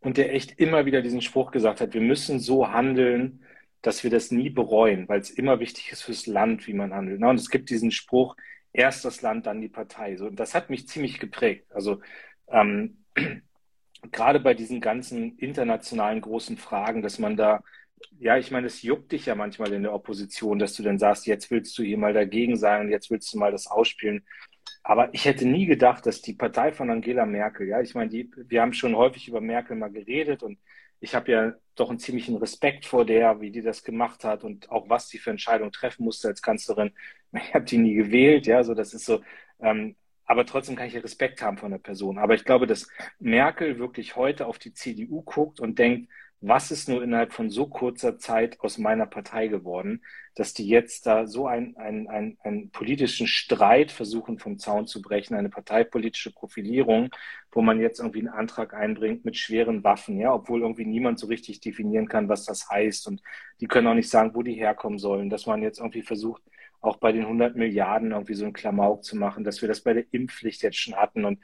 [0.00, 3.44] Und der echt immer wieder diesen Spruch gesagt hat, wir müssen so handeln,
[3.82, 7.20] dass wir das nie bereuen, weil es immer wichtig ist fürs Land, wie man handelt.
[7.20, 8.36] Und es gibt diesen Spruch,
[8.72, 10.16] erst das Land, dann die Partei.
[10.16, 11.66] So, und das hat mich ziemlich geprägt.
[11.72, 12.00] Also
[12.48, 13.04] ähm,
[14.12, 17.62] gerade bei diesen ganzen internationalen großen Fragen, dass man da,
[18.18, 21.26] ja, ich meine, es juckt dich ja manchmal in der Opposition, dass du dann sagst,
[21.26, 24.24] jetzt willst du hier mal dagegen sein und jetzt willst du mal das ausspielen.
[24.84, 28.30] Aber ich hätte nie gedacht, dass die Partei von Angela Merkel, ja, ich meine, die,
[28.48, 30.58] wir haben schon häufig über Merkel mal geredet und
[31.00, 34.70] ich habe ja doch einen ziemlichen Respekt vor der, wie die das gemacht hat und
[34.70, 36.92] auch was sie für Entscheidungen treffen musste als Kanzlerin.
[37.34, 39.22] Ich habe die nie gewählt, ja, so das ist so.
[39.60, 42.18] Ähm, aber trotzdem kann ich Respekt haben von der Person.
[42.18, 46.10] Aber ich glaube, dass Merkel wirklich heute auf die CDU guckt und denkt,
[46.42, 50.02] was ist nur innerhalb von so kurzer Zeit aus meiner Partei geworden,
[50.34, 55.34] dass die jetzt da so einen ein, ein politischen Streit versuchen vom Zaun zu brechen,
[55.34, 57.10] eine parteipolitische Profilierung,
[57.52, 61.28] wo man jetzt irgendwie einen Antrag einbringt mit schweren Waffen, ja, obwohl irgendwie niemand so
[61.28, 63.06] richtig definieren kann, was das heißt.
[63.06, 63.22] Und
[63.60, 66.42] die können auch nicht sagen, wo die herkommen sollen, dass man jetzt irgendwie versucht,
[66.80, 69.94] auch bei den 100 Milliarden irgendwie so einen Klamauk zu machen, dass wir das bei
[69.94, 71.24] der Impfpflicht jetzt schon hatten.
[71.24, 71.38] Und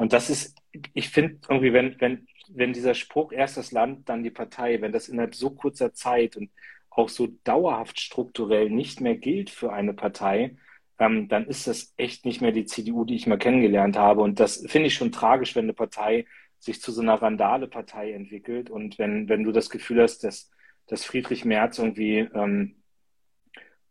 [0.00, 0.56] und das ist,
[0.94, 4.92] ich finde irgendwie, wenn, wenn wenn dieser Spruch erst das Land, dann die Partei, wenn
[4.92, 6.50] das innerhalb so kurzer Zeit und
[6.90, 10.56] auch so dauerhaft strukturell nicht mehr gilt für eine Partei,
[10.98, 14.20] ähm, dann ist das echt nicht mehr die CDU, die ich mal kennengelernt habe.
[14.22, 16.26] Und das finde ich schon tragisch, wenn eine Partei
[16.58, 20.50] sich zu so einer Randale-Partei entwickelt und wenn, wenn du das Gefühl hast, dass,
[20.86, 22.76] dass Friedrich Merz irgendwie, ähm,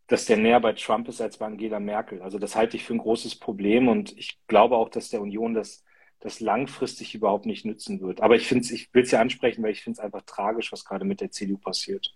[0.07, 2.21] dass der näher bei Trump ist als bei Angela Merkel.
[2.21, 5.55] Also das halte ich für ein großes Problem und ich glaube auch, dass der Union
[5.55, 5.83] das
[6.19, 8.21] das langfristig überhaupt nicht nützen wird.
[8.21, 10.85] Aber ich finde ich will es ja ansprechen, weil ich finde es einfach tragisch, was
[10.85, 12.13] gerade mit der CDU passiert.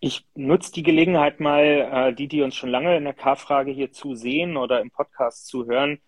[0.00, 3.90] Ich nutze die Gelegenheit mal, äh, die, die uns schon lange in der K-Frage hier
[3.90, 6.00] zusehen oder im Podcast zuhören,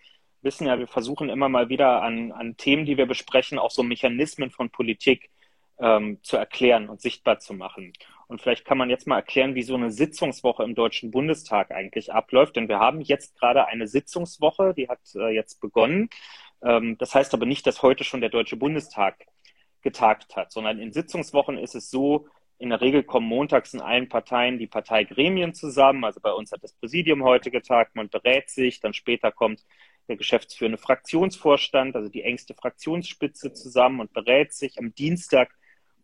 [0.42, 3.83] wissen ja, wir versuchen immer mal wieder an, an Themen, die wir besprechen, auch so
[3.83, 5.31] Mechanismen von Politik
[5.79, 7.92] ähm, zu erklären und sichtbar zu machen.
[8.29, 12.12] Und vielleicht kann man jetzt mal erklären, wie so eine Sitzungswoche im Deutschen Bundestag eigentlich
[12.12, 12.55] abläuft.
[12.55, 16.11] Denn wir haben jetzt gerade eine Sitzungswoche, die hat äh, jetzt begonnen.
[16.62, 19.27] Ähm, das heißt aber nicht, dass heute schon der Deutsche Bundestag
[19.83, 22.27] getagt hat, sondern in Sitzungswochen ist es so,
[22.59, 26.05] in der Regel kommen montags in allen Parteien die Parteigremien zusammen.
[26.05, 29.64] Also bei uns hat das Präsidium heute getagt, man berät sich, dann später kommt
[30.09, 34.79] der geschäftsführende Fraktionsvorstand, also die engste Fraktionsspitze zusammen und berät sich.
[34.79, 35.51] Am Dienstag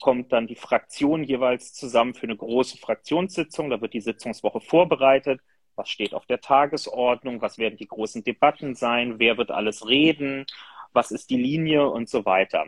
[0.00, 3.68] kommt dann die Fraktion jeweils zusammen für eine große Fraktionssitzung.
[3.68, 5.40] Da wird die Sitzungswoche vorbereitet
[5.76, 10.46] was steht auf der Tagesordnung, was werden die großen Debatten sein, wer wird alles reden,
[10.92, 12.66] was ist die Linie und so weiter.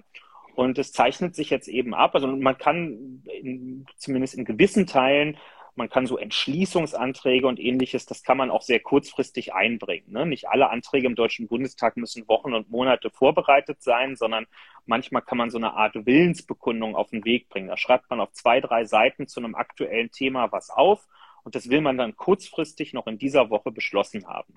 [0.55, 5.37] Und es zeichnet sich jetzt eben ab, also man kann in, zumindest in gewissen Teilen,
[5.79, 10.13] man kann so Entschließungsanträge und ähnliches, das kann man auch sehr kurzfristig einbringen.
[10.13, 10.27] Ne?
[10.27, 14.47] Nicht alle Anträge im Deutschen Bundestag müssen Wochen und Monate vorbereitet sein, sondern
[14.87, 17.69] manchmal kann man so eine Art Willensbekundung auf den Weg bringen.
[17.69, 21.07] Da schreibt man auf zwei, drei Seiten zu einem aktuellen Thema was auf
[21.49, 24.53] und das will man dann kurzfristig noch in dieser Woche beschlossen haben.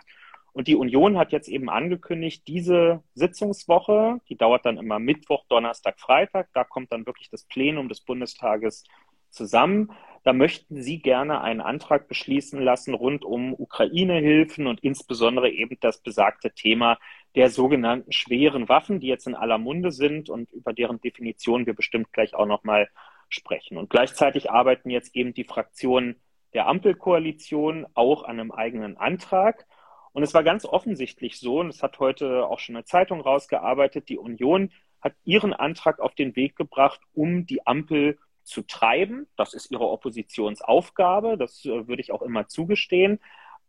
[0.52, 6.02] Und die Union hat jetzt eben angekündigt, diese Sitzungswoche, die dauert dann immer Mittwoch, Donnerstag,
[6.02, 8.84] Freitag, da kommt dann wirklich das Plenum des Bundestages
[9.30, 9.94] zusammen.
[10.26, 16.02] Da möchten Sie gerne einen Antrag beschließen lassen rund um Ukraine-Hilfen und insbesondere eben das
[16.02, 17.00] besagte Thema
[17.36, 21.74] der sogenannten schweren Waffen, die jetzt in aller Munde sind und über deren Definition wir
[21.74, 22.90] bestimmt gleich auch nochmal
[23.30, 23.78] sprechen.
[23.78, 26.18] Und gleichzeitig arbeiten jetzt eben die Fraktionen
[26.54, 29.66] der Ampelkoalition auch an einem eigenen Antrag.
[30.14, 34.10] Und es war ganz offensichtlich so, und es hat heute auch schon eine Zeitung rausgearbeitet,
[34.10, 39.28] die Union hat ihren Antrag auf den Weg gebracht, um die Ampel zu treiben.
[39.36, 43.20] Das ist ihre Oppositionsaufgabe, das äh, würde ich auch immer zugestehen.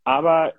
[0.03, 0.53] Aber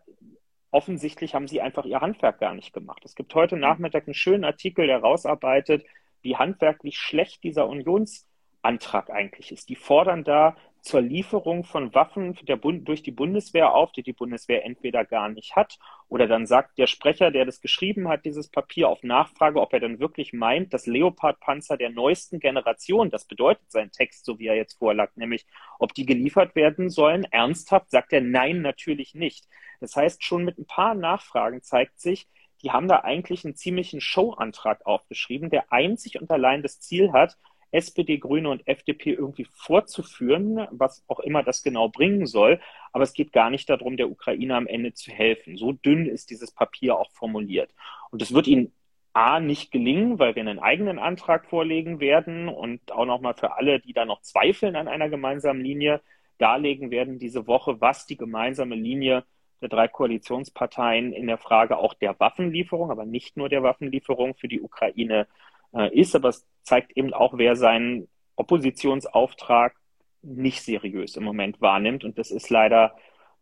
[0.70, 3.02] offensichtlich haben sie einfach ihr Handwerk gar nicht gemacht.
[3.04, 5.84] Es gibt heute Nachmittag einen schönen Artikel, der rausarbeitet,
[6.22, 9.68] wie handwerklich schlecht dieser Unionsantrag eigentlich ist.
[9.68, 14.66] Die fordern da zur Lieferung von Waffen Bund, durch die Bundeswehr auf, die die Bundeswehr
[14.66, 18.90] entweder gar nicht hat, oder dann sagt der Sprecher, der das geschrieben hat, dieses Papier
[18.90, 23.92] auf Nachfrage, ob er dann wirklich meint, dass Leopard-Panzer der neuesten Generation, das bedeutet sein
[23.92, 25.46] Text, so wie er jetzt vorlag, nämlich
[25.78, 29.46] ob die geliefert werden sollen, ernsthaft, sagt er nein, natürlich nicht.
[29.80, 32.28] Das heißt, schon mit ein paar Nachfragen zeigt sich,
[32.62, 37.38] die haben da eigentlich einen ziemlichen Showantrag aufgeschrieben, der einzig und allein das Ziel hat,
[37.74, 42.60] SPD, Grüne und FDP irgendwie vorzuführen, was auch immer das genau bringen soll.
[42.92, 45.56] Aber es geht gar nicht darum, der Ukraine am Ende zu helfen.
[45.56, 47.74] So dünn ist dieses Papier auch formuliert.
[48.10, 48.72] Und es wird ihnen
[49.12, 53.78] A nicht gelingen, weil wir einen eigenen Antrag vorlegen werden und auch nochmal für alle,
[53.78, 56.00] die da noch zweifeln an einer gemeinsamen Linie,
[56.38, 59.24] darlegen werden diese Woche, was die gemeinsame Linie
[59.60, 64.48] der drei Koalitionsparteien in der Frage auch der Waffenlieferung, aber nicht nur der Waffenlieferung für
[64.48, 65.26] die Ukraine
[65.74, 69.76] äh, ist, aber es zeigt eben auch, wer seinen Oppositionsauftrag
[70.22, 72.04] nicht seriös im Moment wahrnimmt.
[72.04, 72.96] Und das ist leider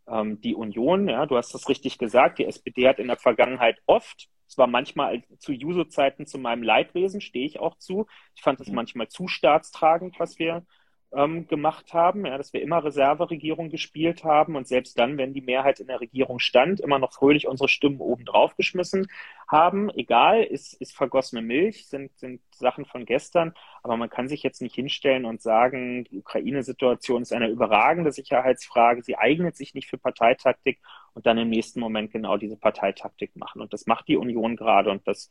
[0.08, 1.08] ähm, die Union.
[1.08, 2.38] Ja, du hast das richtig gesagt.
[2.38, 7.46] Die SPD hat in der Vergangenheit oft, zwar manchmal zu Juso-Zeiten zu meinem Leidwesen, stehe
[7.46, 8.06] ich auch zu.
[8.34, 8.74] Ich fand es mhm.
[8.74, 10.66] manchmal zu staatstragend, was wir
[11.14, 15.42] ähm, gemacht haben, ja, dass wir immer Reserveregierung gespielt haben und selbst dann, wenn die
[15.42, 19.06] Mehrheit in der Regierung stand, immer noch fröhlich unsere Stimmen oben drauf geschmissen
[19.46, 19.90] haben.
[19.90, 24.62] Egal, ist, ist vergossene Milch, sind, sind Sachen von gestern, aber man kann sich jetzt
[24.62, 29.98] nicht hinstellen und sagen, die Ukraine-Situation ist eine überragende Sicherheitsfrage, sie eignet sich nicht für
[29.98, 30.80] Parteitaktik
[31.14, 33.60] und dann im nächsten Moment genau diese Parteitaktik machen.
[33.60, 35.30] Und das macht die Union gerade und das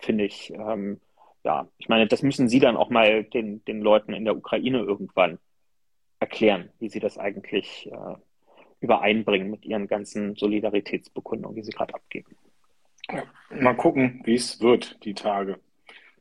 [0.00, 1.00] finde ich ähm,
[1.44, 4.78] ja, ich meine, das müssen Sie dann auch mal den, den Leuten in der Ukraine
[4.78, 5.38] irgendwann
[6.18, 8.14] erklären, wie Sie das eigentlich äh,
[8.80, 12.36] übereinbringen mit Ihren ganzen Solidaritätsbekundungen, die Sie gerade abgeben.
[13.10, 15.58] Ja, mal gucken, wie es wird, die Tage.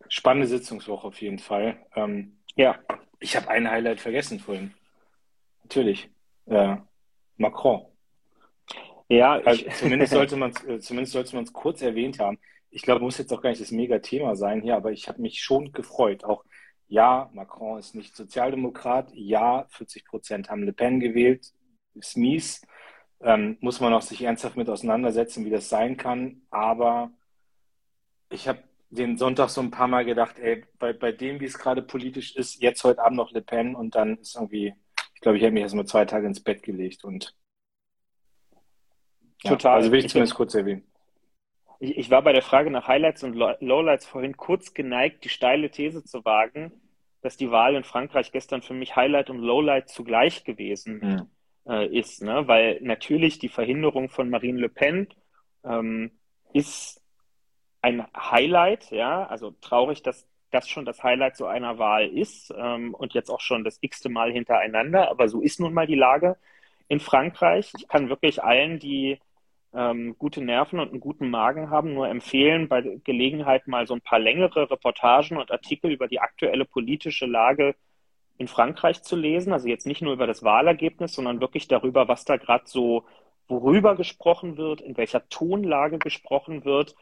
[0.08, 1.78] Spannende Sitzungswoche auf jeden Fall.
[1.96, 2.80] Ähm, ja,
[3.20, 4.74] ich habe ein Highlight vergessen vorhin.
[5.64, 6.10] Natürlich.
[6.48, 6.78] Äh,
[7.38, 7.86] Macron.
[9.10, 12.40] Ja, also, zumindest sollte man äh, zumindest sollte man es kurz erwähnt haben
[12.72, 15.42] ich glaube, muss jetzt auch gar nicht das Mega-Thema sein hier, aber ich habe mich
[15.42, 16.24] schon gefreut.
[16.24, 16.44] Auch
[16.88, 19.12] ja, Macron ist nicht Sozialdemokrat.
[19.14, 21.54] Ja, 40 Prozent haben Le Pen gewählt.
[21.96, 22.66] Ist mies.
[23.22, 26.42] Ähm, muss man auch sich ernsthaft mit auseinandersetzen, wie das sein kann.
[26.50, 27.12] Aber
[28.30, 31.60] ich habe den Sonntag so ein paar Mal gedacht, ey, bei, bei dem, wie es
[31.60, 34.74] gerade politisch ist, jetzt heute Abend noch Le Pen und dann ist irgendwie,
[35.14, 37.36] ich glaube, ich habe mich erst mal zwei Tage ins Bett gelegt und
[39.44, 39.76] ja, Total.
[39.76, 40.84] Also will ich, ich zumindest kurz erwähnen.
[41.80, 45.70] Ich, ich war bei der Frage nach Highlights und Lowlights vorhin kurz geneigt, die steile
[45.70, 46.72] These zu wagen,
[47.22, 51.00] dass die Wahl in Frankreich gestern für mich Highlight und Lowlight zugleich gewesen
[51.66, 51.72] mhm.
[51.72, 52.22] äh, ist.
[52.22, 52.48] Ne?
[52.48, 55.08] Weil natürlich die Verhinderung von Marine Le Pen
[55.64, 56.12] ähm,
[56.54, 57.02] ist
[57.82, 62.94] ein Highlight, ja, also traurig, dass das schon das Highlight so einer Wahl ist ähm,
[62.94, 66.38] und jetzt auch schon das x-te Mal hintereinander, aber so ist nun mal die Lage
[66.88, 67.72] in Frankreich.
[67.78, 69.20] Ich kann wirklich allen, die
[69.74, 74.02] ähm, gute Nerven und einen guten Magen haben, nur empfehlen, bei Gelegenheit mal so ein
[74.02, 77.76] paar längere Reportagen und Artikel über die aktuelle politische Lage
[78.38, 79.54] in Frankreich zu lesen.
[79.54, 83.06] Also jetzt nicht nur über das Wahlergebnis, sondern wirklich darüber, was da gerade so,
[83.48, 86.96] worüber gesprochen wird, in welcher Tonlage gesprochen wird.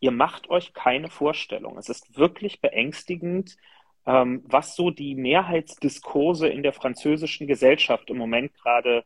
[0.00, 1.78] Ihr macht euch keine Vorstellung.
[1.78, 3.56] Es ist wirklich beängstigend,
[4.06, 9.04] ähm, was so die Mehrheitsdiskurse in der französischen Gesellschaft im Moment gerade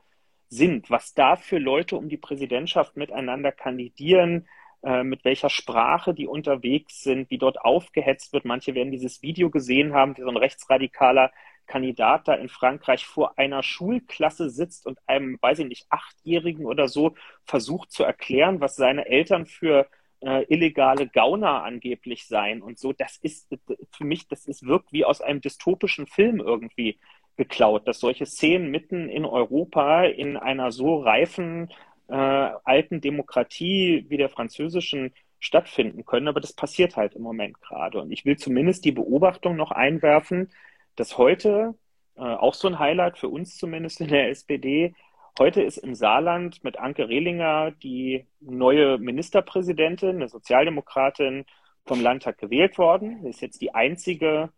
[0.49, 4.49] sind, was da für Leute um die Präsidentschaft miteinander kandidieren,
[4.83, 8.45] äh, mit welcher Sprache die unterwegs sind, wie dort aufgehetzt wird.
[8.45, 11.33] Manche werden dieses Video gesehen haben, wie so ein rechtsradikaler
[11.67, 16.89] Kandidat da in Frankreich vor einer Schulklasse sitzt und einem, weiß ich nicht, Achtjährigen oder
[16.89, 19.87] so versucht zu erklären, was seine Eltern für
[20.21, 22.93] äh, illegale Gauner angeblich seien und so.
[22.93, 23.49] Das ist
[23.93, 26.99] für mich, das ist wirkt wie aus einem dystopischen Film irgendwie
[27.39, 31.71] geklaut, dass solche Szenen mitten in Europa in einer so reifen
[32.09, 36.29] äh, alten Demokratie wie der französischen stattfinden können.
[36.29, 38.03] Aber das passiert halt im Moment gerade.
[38.03, 40.51] Und ich will zumindest die Beobachtung noch einwerfen,
[40.97, 41.75] dass heute,
[42.17, 44.95] äh, auch so ein Highlight für uns zumindest in der SPD,
[45.39, 51.45] heute ist im Saarland mit Anke Rehlinger die neue Ministerpräsidentin, eine Sozialdemokratin
[51.87, 53.23] vom Landtag gewählt worden.
[53.23, 54.51] Sie ist jetzt die einzige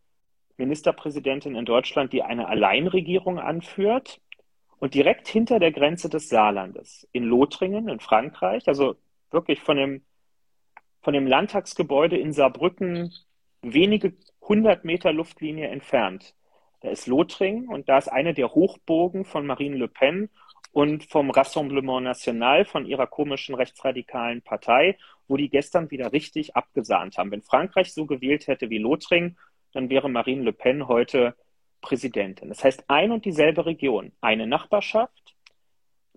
[0.60, 4.20] Ministerpräsidentin in Deutschland, die eine Alleinregierung anführt.
[4.78, 8.96] Und direkt hinter der Grenze des Saarlandes, in Lothringen in Frankreich, also
[9.30, 10.02] wirklich von dem
[11.02, 13.12] von dem Landtagsgebäude in Saarbrücken
[13.62, 16.34] wenige hundert Meter Luftlinie entfernt.
[16.80, 20.30] Da ist Lothringen und da ist eine der Hochburgen von Marine Le Pen
[20.72, 24.96] und vom Rassemblement National, von ihrer komischen rechtsradikalen Partei,
[25.28, 27.30] wo die gestern wieder richtig abgesahnt haben.
[27.30, 29.36] Wenn Frankreich so gewählt hätte wie Lothringen,
[29.72, 31.34] dann wäre Marine Le Pen heute
[31.80, 32.48] Präsidentin.
[32.48, 35.34] Das heißt, ein und dieselbe Region, eine Nachbarschaft,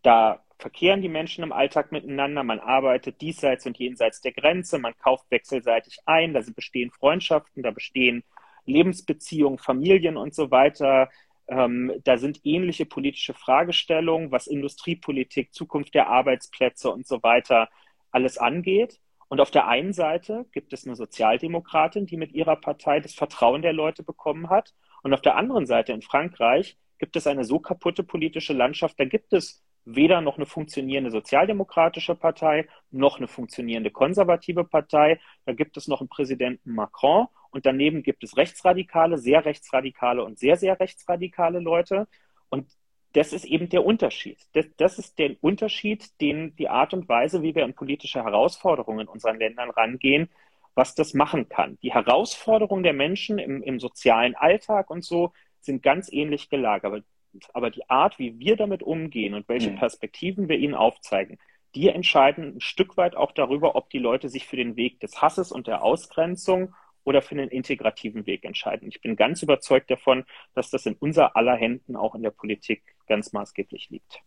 [0.02, 4.98] da verkehren die Menschen im Alltag miteinander, man arbeitet diesseits und jenseits der Grenze, man
[4.98, 8.24] kauft wechselseitig ein, da bestehen Freundschaften, da bestehen
[8.66, 11.10] Lebensbeziehungen, Familien und so weiter.
[11.48, 17.70] Ähm, da sind ähnliche politische Fragestellungen, was Industriepolitik, Zukunft der Arbeitsplätze und so weiter
[18.12, 19.00] alles angeht.
[19.34, 23.64] Und auf der einen Seite gibt es eine Sozialdemokratin, die mit ihrer Partei das Vertrauen
[23.64, 24.76] der Leute bekommen hat.
[25.02, 29.06] Und auf der anderen Seite in Frankreich gibt es eine so kaputte politische Landschaft, da
[29.06, 35.20] gibt es weder noch eine funktionierende sozialdemokratische Partei noch eine funktionierende konservative Partei.
[35.46, 40.38] Da gibt es noch einen Präsidenten Macron und daneben gibt es rechtsradikale, sehr rechtsradikale und
[40.38, 42.08] sehr, sehr rechtsradikale Leute.
[42.50, 42.68] Und
[43.14, 44.38] das ist eben der Unterschied.
[44.54, 49.02] Das, das ist der Unterschied, den die Art und Weise, wie wir an politische Herausforderungen
[49.02, 50.30] in unseren Ländern rangehen,
[50.76, 51.78] was das machen kann.
[51.84, 57.06] Die Herausforderungen der Menschen im, im sozialen Alltag und so sind ganz ähnlich gelagert
[57.54, 59.78] aber die Art, wie wir damit umgehen und welche mhm.
[59.78, 61.40] Perspektiven wir ihnen aufzeigen,
[61.76, 65.22] die entscheiden ein Stück weit auch darüber, ob die Leute sich für den Weg des
[65.22, 68.88] Hasses und der Ausgrenzung oder für einen integrativen Weg entscheiden.
[68.88, 70.24] Ich bin ganz überzeugt davon,
[70.54, 74.20] dass das in unser aller Händen auch in der Politik ganz maßgeblich liegt.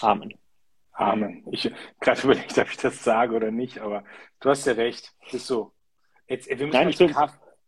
[0.00, 0.34] Amen.
[0.92, 1.44] Amen.
[1.50, 1.70] Ich
[2.00, 4.04] gerade überlegt, ob ich das sage oder nicht, aber
[4.40, 5.14] du hast ja recht.
[5.24, 5.72] Das ist so.
[6.26, 7.14] Jetzt, wir müssen Nein, ich will,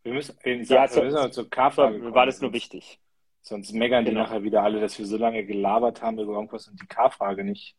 [0.03, 3.01] wir müssen, ja, wir müssen zur K-Frage War das nur wichtig?
[3.43, 4.23] Sonst meckern die genau.
[4.23, 7.77] nachher wieder alle, dass wir so lange gelabert haben über irgendwas und die K-Frage nicht.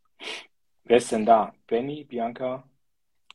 [0.83, 1.53] Wer ist denn da?
[1.67, 2.63] Benny, Bianca?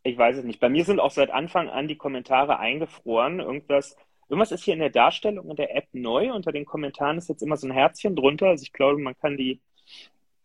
[0.02, 0.60] Ich weiß es nicht.
[0.60, 3.40] Bei mir sind auch seit Anfang an die Kommentare eingefroren.
[3.40, 3.96] Irgendwas,
[4.32, 6.32] irgendwas ist hier in der Darstellung in der App neu.
[6.32, 8.46] Unter den Kommentaren ist jetzt immer so ein Herzchen drunter.
[8.46, 9.60] Also ich glaube, man kann die,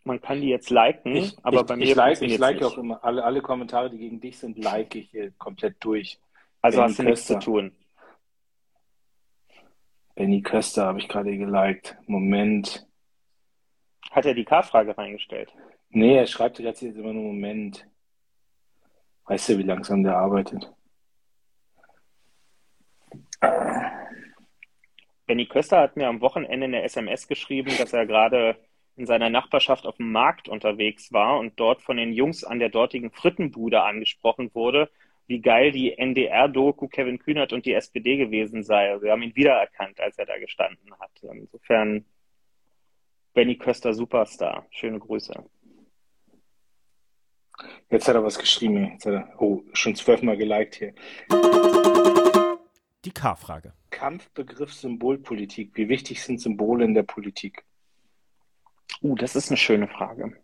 [0.04, 1.16] man kann die jetzt liken.
[1.16, 3.98] Ich, aber ich, bei mir ich like, ich like auch immer alle, alle Kommentare, die
[3.98, 6.20] gegen dich sind, like ich hier komplett durch.
[6.62, 7.72] Also Benny hast du nichts zu tun.
[10.16, 11.98] Benny Köster habe ich gerade geliked.
[12.08, 12.86] Moment.
[14.12, 15.54] Hat er die K-Frage reingestellt?
[15.92, 17.88] Nee, er schreibt jetzt immer nur Moment.
[19.26, 20.74] Weißt du, wie langsam der arbeitet?
[25.26, 28.58] Benny Köster hat mir am Wochenende eine SMS geschrieben, dass er gerade
[28.96, 32.70] in seiner Nachbarschaft auf dem Markt unterwegs war und dort von den Jungs an der
[32.70, 34.90] dortigen Frittenbude angesprochen wurde,
[35.28, 38.90] wie geil die NDR-Doku Kevin Kühnert und die SPD gewesen sei.
[38.90, 41.12] Also wir haben ihn wiedererkannt, als er da gestanden hat.
[41.22, 42.06] Insofern
[43.34, 44.66] Benny Köster Superstar.
[44.72, 45.34] Schöne Grüße.
[47.90, 48.92] Jetzt hat er was geschrieben.
[48.94, 50.94] Jetzt hat er, oh, schon zwölfmal geliked hier.
[53.08, 53.72] Die K-Frage.
[53.90, 55.78] Kampfbegriff Symbolpolitik.
[55.78, 57.64] Wie wichtig sind Symbole in der Politik?
[59.02, 60.36] Uh, das ist eine schöne Frage.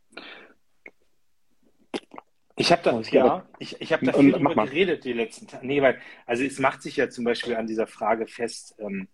[2.56, 5.68] Ich habe da, ja, ich, ich hab da viel drüber geredet die letzten Tage.
[5.68, 9.10] Nee, weil, also es macht sich ja zum Beispiel an dieser Frage fest, ähm,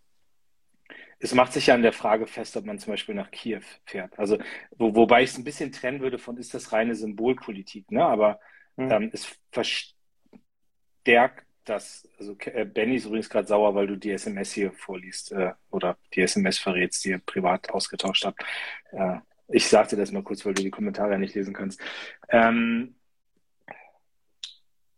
[1.18, 4.20] es macht sich ja an der Frage fest, ob man zum Beispiel nach Kiew fährt.
[4.20, 4.38] Also,
[4.78, 8.06] wo, wobei ich es ein bisschen trennen würde von, ist das reine Symbolpolitik, ne?
[8.06, 8.40] Aber
[8.76, 8.92] mhm.
[8.92, 14.52] ähm, es verstärkt das, also äh, Benny ist übrigens gerade sauer, weil du die SMS
[14.54, 18.44] hier vorliest äh, oder die SMS verrätst, die ihr privat ausgetauscht habt.
[18.92, 21.82] Äh, ich sagte das mal kurz, weil du die Kommentare nicht lesen kannst.
[22.30, 22.96] Ähm,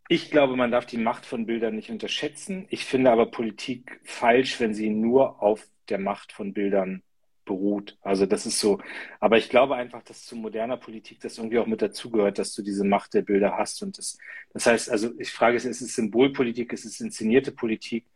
[0.08, 2.66] ich glaube, man darf die Macht von Bildern nicht unterschätzen.
[2.68, 7.02] Ich finde aber Politik falsch, wenn sie nur auf der Macht von Bildern
[7.44, 7.98] beruht.
[8.02, 8.80] Also das ist so.
[9.20, 12.62] Aber ich glaube einfach, dass zu moderner Politik das irgendwie auch mit dazugehört, dass du
[12.62, 13.82] diese Macht der Bilder hast.
[13.82, 14.18] Und das,
[14.52, 18.06] das heißt, also ich frage es, ist es Symbolpolitik, ist es inszenierte Politik?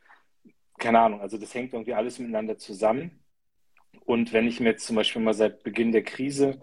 [0.79, 1.21] Keine Ahnung.
[1.21, 3.23] Also das hängt irgendwie alles miteinander zusammen.
[4.05, 6.61] Und wenn ich mir jetzt zum Beispiel mal seit Beginn der Krise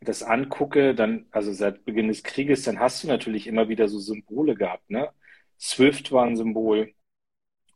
[0.00, 3.98] das angucke, dann, also seit Beginn des Krieges, dann hast du natürlich immer wieder so
[3.98, 5.10] Symbole gehabt, ne?
[5.58, 6.92] Swift war ein Symbol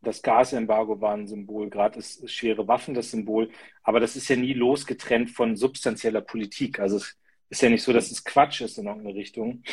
[0.01, 3.49] das Gasembargo war ein Symbol, gerade ist, schwere Waffen das Symbol,
[3.83, 6.79] aber das ist ja nie losgetrennt von substanzieller Politik.
[6.79, 7.17] Also es
[7.49, 9.63] ist ja nicht so, dass es Quatsch ist in irgendeine Richtung,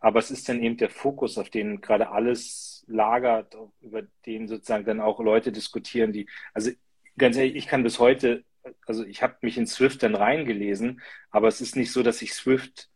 [0.00, 4.84] aber es ist dann eben der Fokus, auf den gerade alles lagert, über den sozusagen
[4.84, 6.70] dann auch Leute diskutieren, die, also
[7.16, 8.44] ganz ehrlich, ich kann bis heute,
[8.86, 12.34] also ich habe mich in Swift dann reingelesen, aber es ist nicht so, dass ich
[12.34, 12.88] Swift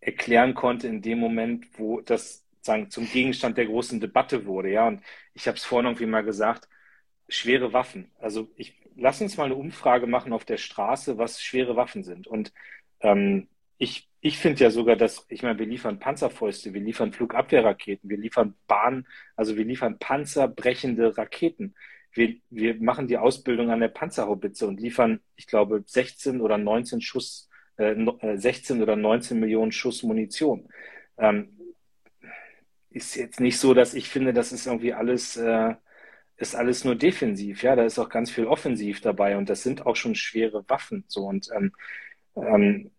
[0.00, 4.70] erklären konnte in dem Moment, wo das sagen, zum Gegenstand der großen Debatte wurde.
[4.70, 5.02] Ja, und
[5.34, 6.68] ich habe es vorhin irgendwie mal gesagt,
[7.28, 8.10] schwere Waffen.
[8.18, 12.26] Also ich lass uns mal eine Umfrage machen auf der Straße, was schwere Waffen sind.
[12.26, 12.52] Und
[13.00, 13.48] ähm,
[13.78, 18.18] ich, ich finde ja sogar, dass, ich meine, wir liefern Panzerfäuste, wir liefern Flugabwehrraketen, wir
[18.18, 19.06] liefern Bahn,
[19.36, 21.74] also wir liefern panzerbrechende Raketen.
[22.12, 27.00] Wir, wir machen die Ausbildung an der Panzerhaubitze und liefern, ich glaube, 16 oder 19
[27.00, 27.94] Schuss, äh,
[28.34, 30.68] 16 äh, oder 19 Millionen Schuss Munition.
[31.18, 31.57] Ähm,
[32.90, 35.74] ist jetzt nicht so, dass ich finde, das ist irgendwie alles, äh,
[36.36, 37.62] ist alles nur defensiv.
[37.62, 41.04] Ja, da ist auch ganz viel offensiv dabei und das sind auch schon schwere Waffen.
[41.08, 41.72] So und ähm,
[42.36, 42.90] ähm,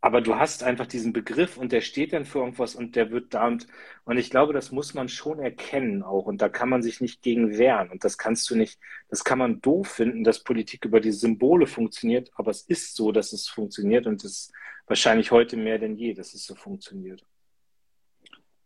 [0.00, 3.34] aber du hast einfach diesen Begriff und der steht dann für irgendwas und der wird
[3.34, 3.66] da und,
[4.04, 7.22] und ich glaube, das muss man schon erkennen auch und da kann man sich nicht
[7.22, 11.00] gegen wehren und das kannst du nicht, das kann man doof finden, dass Politik über
[11.00, 14.52] die Symbole funktioniert, aber es ist so, dass es funktioniert und es ist
[14.86, 17.24] wahrscheinlich heute mehr denn je, dass es so funktioniert.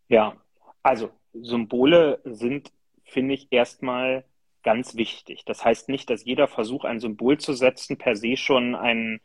[0.08, 0.36] Ja,
[0.83, 2.72] also Symbole sind,
[3.05, 4.24] finde ich, erstmal
[4.62, 5.45] ganz wichtig.
[5.45, 9.20] Das heißt nicht, dass jeder Versuch, ein Symbol zu setzen, per se schon einen,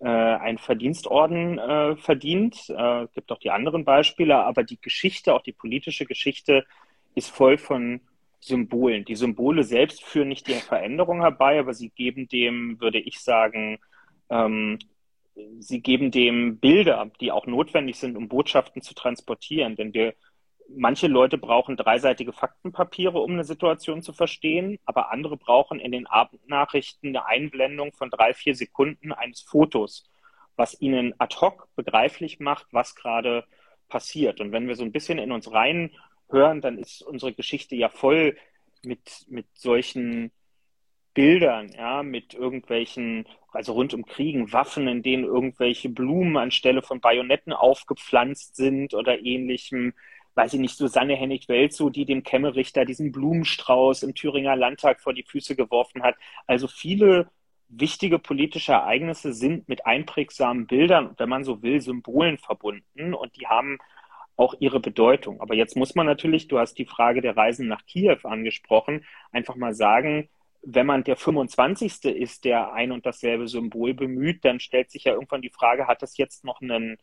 [0.00, 2.68] äh, einen Verdienstorden äh, verdient.
[2.70, 6.64] Äh, es gibt auch die anderen Beispiele, aber die Geschichte, auch die politische Geschichte,
[7.14, 8.00] ist voll von
[8.40, 9.04] Symbolen.
[9.04, 13.78] Die Symbole selbst führen nicht die Veränderung herbei, aber sie geben dem, würde ich sagen,
[14.30, 14.78] ähm,
[15.58, 19.76] sie geben dem Bilder, die auch notwendig sind, um Botschaften zu transportieren.
[19.76, 20.14] Denn wir
[20.68, 26.06] manche Leute brauchen dreiseitige Faktenpapiere, um eine Situation zu verstehen, aber andere brauchen in den
[26.06, 30.10] Abendnachrichten eine Einblendung von drei, vier Sekunden eines Fotos,
[30.56, 33.44] was ihnen ad hoc begreiflich macht, was gerade
[33.88, 34.40] passiert.
[34.40, 38.36] Und wenn wir so ein bisschen in uns reinhören, dann ist unsere Geschichte ja voll
[38.82, 40.30] mit, mit solchen
[41.14, 47.00] Bildern, ja, mit irgendwelchen, also rund um Kriegen, Waffen, in denen irgendwelche Blumen anstelle von
[47.00, 49.94] Bajonetten aufgepflanzt sind oder ähnlichem
[50.38, 55.12] weiß ich nicht, Susanne Hennig-Welzow, die dem Kemmerich da diesen Blumenstrauß im Thüringer Landtag vor
[55.12, 56.14] die Füße geworfen hat.
[56.46, 57.28] Also viele
[57.68, 63.48] wichtige politische Ereignisse sind mit einprägsamen Bildern, wenn man so will, Symbolen verbunden und die
[63.48, 63.78] haben
[64.36, 65.40] auch ihre Bedeutung.
[65.40, 69.56] Aber jetzt muss man natürlich, du hast die Frage der Reisen nach Kiew angesprochen, einfach
[69.56, 70.28] mal sagen,
[70.62, 72.04] wenn man der 25.
[72.04, 76.00] ist, der ein und dasselbe Symbol bemüht, dann stellt sich ja irgendwann die Frage, hat
[76.00, 76.96] das jetzt noch einen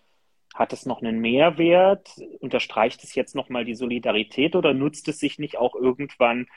[0.56, 2.10] hat es noch einen Mehrwert?
[2.39, 6.47] Unterstreicht es jetzt nochmal die Solidarität oder nutzt es sich nicht auch irgendwann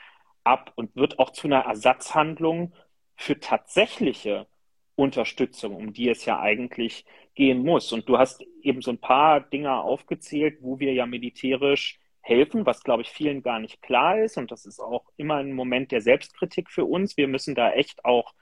[0.45, 2.73] ab und wird auch zu einer Ersatzhandlung
[3.17, 4.47] für tatsächliche
[4.95, 7.91] Unterstützung, um die es ja eigentlich gehen muss?
[7.91, 12.83] Und du hast eben so ein paar Dinge aufgezählt, wo wir ja militärisch helfen, was,
[12.83, 14.37] glaube ich, vielen gar nicht klar ist.
[14.37, 17.17] Und das ist auch immer ein Moment der Selbstkritik für uns.
[17.17, 18.33] Wir müssen da echt auch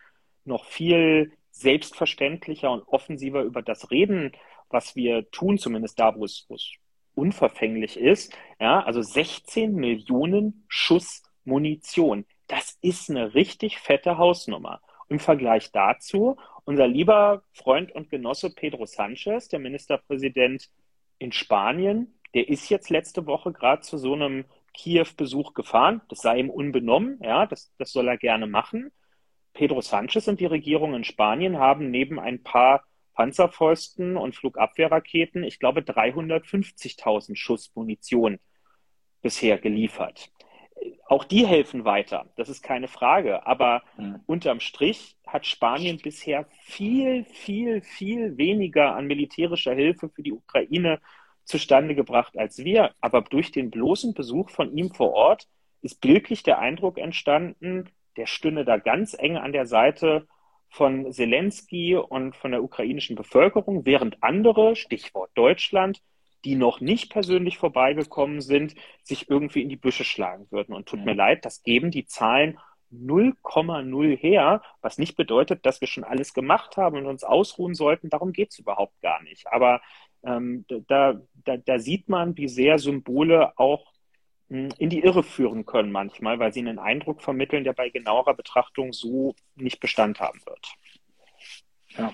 [0.45, 4.34] noch viel selbstverständlicher und offensiver über das reden,
[4.70, 6.72] was wir tun, zumindest da, wo es, wo es
[7.15, 8.38] unverfänglich ist.
[8.59, 12.26] Ja, also 16 Millionen Schuss Munition.
[12.47, 14.82] Das ist eine richtig fette Hausnummer.
[15.09, 20.70] Im Vergleich dazu, unser lieber Freund und Genosse Pedro Sanchez, der Ministerpräsident
[21.18, 26.01] in Spanien, der ist jetzt letzte Woche gerade zu so einem Kiew-Besuch gefahren.
[26.09, 28.91] Das sei ihm unbenommen, ja, das, das soll er gerne machen.
[29.53, 32.84] Pedro Sanchez und die Regierung in Spanien haben neben ein paar
[33.18, 38.38] Panzerpfosten und Flugabwehrraketen, ich glaube, 350.000 Schuss Munition
[39.24, 40.30] bisher geliefert.
[41.07, 43.47] Auch die helfen weiter, das ist keine Frage.
[43.47, 44.20] Aber mhm.
[44.28, 50.99] unterm Strich hat Spanien bisher viel, viel, viel weniger an militärischer Hilfe für die Ukraine
[51.43, 52.93] zustande gebracht als wir.
[53.01, 55.47] Aber durch den bloßen Besuch von ihm vor Ort
[55.82, 60.28] ist bildlich der Eindruck entstanden, der stünde da ganz eng an der Seite
[60.70, 66.01] von Zelensky und von der ukrainischen Bevölkerung, während andere, Stichwort Deutschland,
[66.45, 70.74] die noch nicht persönlich vorbeigekommen sind, sich irgendwie in die Büsche schlagen würden.
[70.74, 72.59] Und tut mir leid, das geben die Zahlen
[72.91, 78.09] 0,0 her, was nicht bedeutet, dass wir schon alles gemacht haben und uns ausruhen sollten.
[78.09, 79.47] Darum geht es überhaupt gar nicht.
[79.51, 79.82] Aber
[80.24, 83.91] ähm, da, da, da sieht man, wie sehr Symbole auch
[84.50, 88.93] in die Irre führen können manchmal, weil sie einen Eindruck vermitteln, der bei genauerer Betrachtung
[88.93, 90.68] so nicht Bestand haben wird.
[91.98, 92.14] Ja,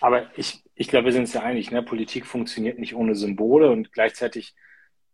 [0.00, 1.82] aber ich, ich glaube, wir sind uns ja einig, ne?
[1.82, 4.54] Politik funktioniert nicht ohne Symbole und gleichzeitig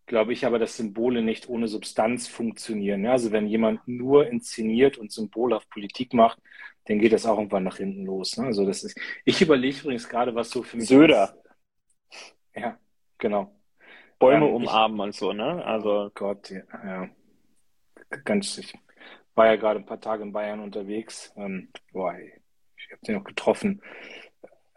[0.06, 3.04] glaube ich aber, dass Symbole nicht ohne Substanz funktionieren.
[3.04, 6.38] Ja, also wenn jemand nur inszeniert und symbolhaft Politik macht,
[6.86, 8.36] dann geht das auch irgendwann nach hinten los.
[8.36, 8.46] Ne?
[8.46, 10.88] Also das ist, ich überlege übrigens gerade, was so für mich.
[10.88, 11.34] Söder.
[12.10, 12.34] Ist.
[12.54, 12.78] Ja,
[13.18, 13.53] genau.
[14.24, 15.64] Bäume ähm, umarmen ich, und so, ne?
[15.64, 16.06] Also.
[16.06, 17.08] Oh Gott, ja, ja.
[18.24, 18.74] Ganz, ich
[19.34, 21.32] war ja gerade ein paar Tage in Bayern unterwegs.
[21.36, 23.82] Ähm, boah, ich habe den noch getroffen.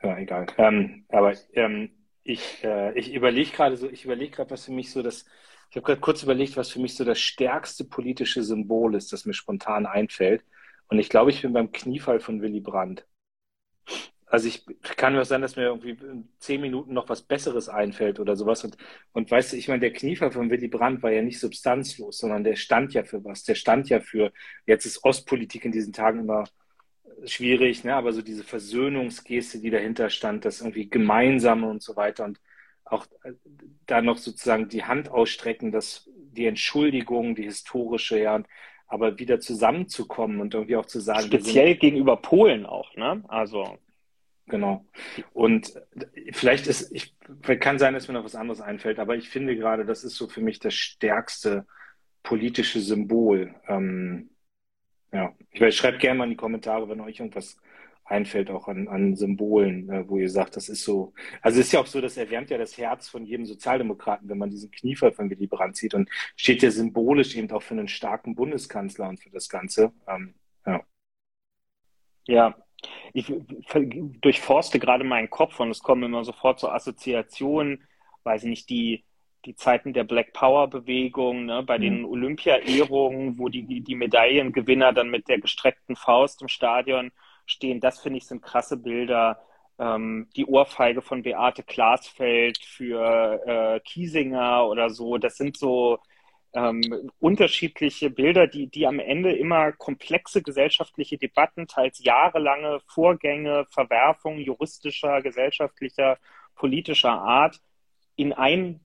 [0.01, 0.47] Ja, egal.
[0.57, 1.91] Ähm, aber ähm,
[2.23, 5.25] ich, äh, ich überlege gerade so, ich überlege gerade, was für mich so das,
[5.69, 9.25] ich habe gerade kurz überlegt, was für mich so das stärkste politische Symbol ist, das
[9.25, 10.43] mir spontan einfällt.
[10.89, 13.05] Und ich glaube, ich bin beim Kniefall von Willy Brandt.
[14.29, 18.19] Also ich kann mir sein, dass mir irgendwie in zehn Minuten noch was Besseres einfällt
[18.19, 18.63] oder sowas.
[18.65, 18.77] Und,
[19.13, 22.43] und weißt du, ich meine, der Kniefall von Willy Brandt war ja nicht substanzlos, sondern
[22.43, 23.43] der stand ja für was.
[23.43, 24.33] Der stand ja für,
[24.65, 26.43] jetzt ist Ostpolitik in diesen Tagen immer
[27.25, 27.95] schwierig, ne?
[27.95, 32.39] aber so diese Versöhnungsgeste, die dahinter stand, das irgendwie Gemeinsame und so weiter und
[32.83, 33.33] auch äh,
[33.85, 38.43] da noch sozusagen die Hand ausstrecken, dass die Entschuldigung, die historische, ja,
[38.87, 41.27] aber wieder zusammenzukommen und irgendwie auch zu sagen.
[41.27, 43.23] Speziell gegenüber Polen auch, ne?
[43.27, 43.77] Also.
[44.47, 44.85] Genau.
[45.33, 45.73] Und
[46.31, 47.15] vielleicht ist, ich,
[47.59, 50.27] kann sein, dass mir noch was anderes einfällt, aber ich finde gerade, das ist so
[50.27, 51.65] für mich das stärkste
[52.23, 53.53] politische Symbol.
[53.67, 54.29] Ähm,
[55.11, 57.57] ja, ich schreibt gerne mal in die Kommentare, wenn euch irgendwas
[58.05, 61.13] einfällt, auch an, an Symbolen, äh, wo ihr sagt, das ist so.
[61.41, 64.37] Also es ist ja auch so, das erwärmt ja das Herz von jedem Sozialdemokraten, wenn
[64.37, 67.89] man diesen Kniefall von Willy Brandt sieht und steht ja symbolisch eben auch für einen
[67.89, 69.91] starken Bundeskanzler und für das Ganze.
[70.07, 70.35] Ähm,
[70.65, 70.81] ja.
[72.27, 72.55] Ja,
[73.13, 73.31] ich
[74.21, 77.83] durchforste gerade meinen Kopf und es kommen immer sofort so Assoziationen,
[78.23, 79.03] weiß ich nicht, die
[79.47, 81.81] die Zeiten der Black Power Bewegung, ne, bei mhm.
[81.81, 87.11] den Olympia-Ehrungen, wo die, die Medaillengewinner dann mit der gestreckten Faust im Stadion
[87.45, 89.39] stehen, das finde ich sind krasse Bilder.
[89.79, 95.99] Ähm, die Ohrfeige von Beate Glasfeld für äh, Kiesinger oder so, das sind so
[96.53, 104.39] ähm, unterschiedliche Bilder, die, die am Ende immer komplexe gesellschaftliche Debatten, teils jahrelange Vorgänge, Verwerfungen
[104.39, 106.17] juristischer, gesellschaftlicher,
[106.55, 107.59] politischer Art
[108.15, 108.79] in ein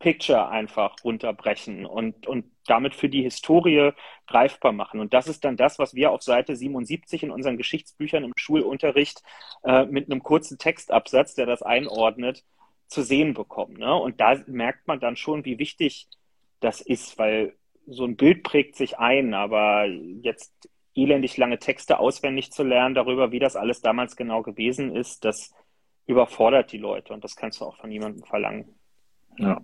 [0.00, 3.92] Picture einfach runterbrechen und, und damit für die Historie
[4.26, 4.98] greifbar machen.
[4.98, 9.22] Und das ist dann das, was wir auf Seite 77 in unseren Geschichtsbüchern im Schulunterricht
[9.62, 12.44] äh, mit einem kurzen Textabsatz, der das einordnet,
[12.86, 13.74] zu sehen bekommen.
[13.74, 13.94] Ne?
[13.94, 16.08] Und da merkt man dann schon, wie wichtig
[16.60, 17.54] das ist, weil
[17.86, 23.32] so ein Bild prägt sich ein, aber jetzt elendig lange Texte auswendig zu lernen darüber,
[23.32, 25.54] wie das alles damals genau gewesen ist, das
[26.06, 28.74] überfordert die Leute und das kannst du auch von niemandem verlangen.
[29.38, 29.60] Ja.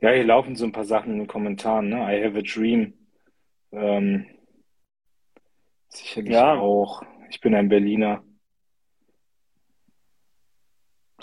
[0.00, 1.96] Ja, hier laufen so ein paar Sachen in den Kommentaren, ne?
[1.96, 2.94] I have a dream.
[3.72, 4.26] Ähm,
[5.88, 6.54] sicherlich ja.
[6.54, 7.02] auch.
[7.28, 8.24] Ich bin ein Berliner.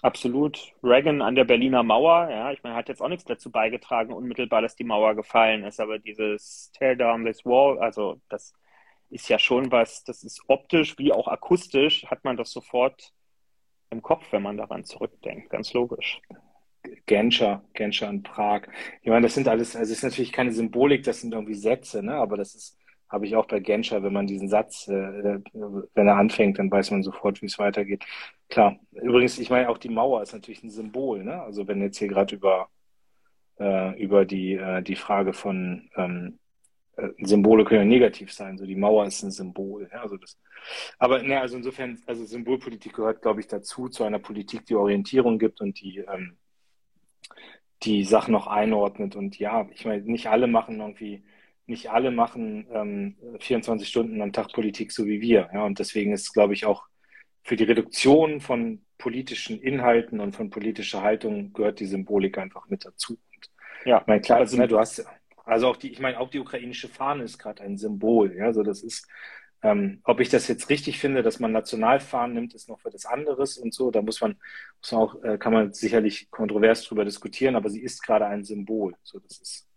[0.01, 0.73] Absolut.
[0.83, 4.61] Reagan an der Berliner Mauer, ja, ich meine, hat jetzt auch nichts dazu beigetragen, unmittelbar,
[4.61, 8.53] dass die Mauer gefallen ist, aber dieses Tear down this wall, also das
[9.09, 13.11] ist ja schon was, das ist optisch wie auch akustisch, hat man das sofort
[13.89, 16.21] im Kopf, wenn man daran zurückdenkt, ganz logisch.
[17.05, 18.63] Genscher, Genscher in Prag.
[19.01, 22.03] Ich meine, das sind alles, also es ist natürlich keine Symbolik, das sind irgendwie Sätze,
[22.03, 22.15] ne?
[22.15, 22.77] aber das ist,
[23.09, 26.91] habe ich auch bei Genscher, wenn man diesen Satz, äh, wenn er anfängt, dann weiß
[26.91, 28.03] man sofort, wie es weitergeht.
[28.49, 28.79] Klar.
[28.91, 31.41] Übrigens, ich meine, auch die Mauer ist natürlich ein Symbol, ne?
[31.41, 32.69] Also wenn jetzt hier gerade über,
[33.59, 36.39] äh, über die, äh, die Frage von ähm,
[36.97, 39.89] äh, Symbole können ja negativ sein, so die Mauer ist ein Symbol.
[39.91, 40.01] Ja?
[40.01, 40.37] Also das,
[40.99, 45.39] aber ne, also insofern, also Symbolpolitik gehört, glaube ich, dazu, zu einer Politik, die Orientierung
[45.39, 46.37] gibt und die ähm,
[47.83, 49.15] die Sachen noch einordnet.
[49.15, 51.23] Und ja, ich meine, nicht alle machen irgendwie,
[51.67, 55.49] nicht alle machen ähm, 24 Stunden am Tag Politik so wie wir.
[55.53, 56.85] Ja, und deswegen ist, glaube ich, auch
[57.43, 62.85] für die Reduktion von politischen Inhalten und von politischer Haltung gehört die Symbolik einfach mit
[62.85, 63.13] dazu.
[63.13, 63.49] Und
[63.85, 65.05] ja, ich meine, klar, also, ne, du hast
[65.47, 68.35] also auch die, ich meine, auch die ukrainische Fahne ist gerade ein Symbol.
[68.35, 69.07] Ja, so das ist,
[69.63, 73.05] ähm, ob ich das jetzt richtig finde, dass man Nationalfahren nimmt, ist noch für das
[73.05, 73.89] anderes und so.
[73.89, 74.35] Da muss man,
[74.81, 78.43] muss man auch, äh, kann man sicherlich kontrovers drüber diskutieren, aber sie ist gerade ein
[78.43, 78.95] Symbol.
[79.03, 79.67] So, das ist.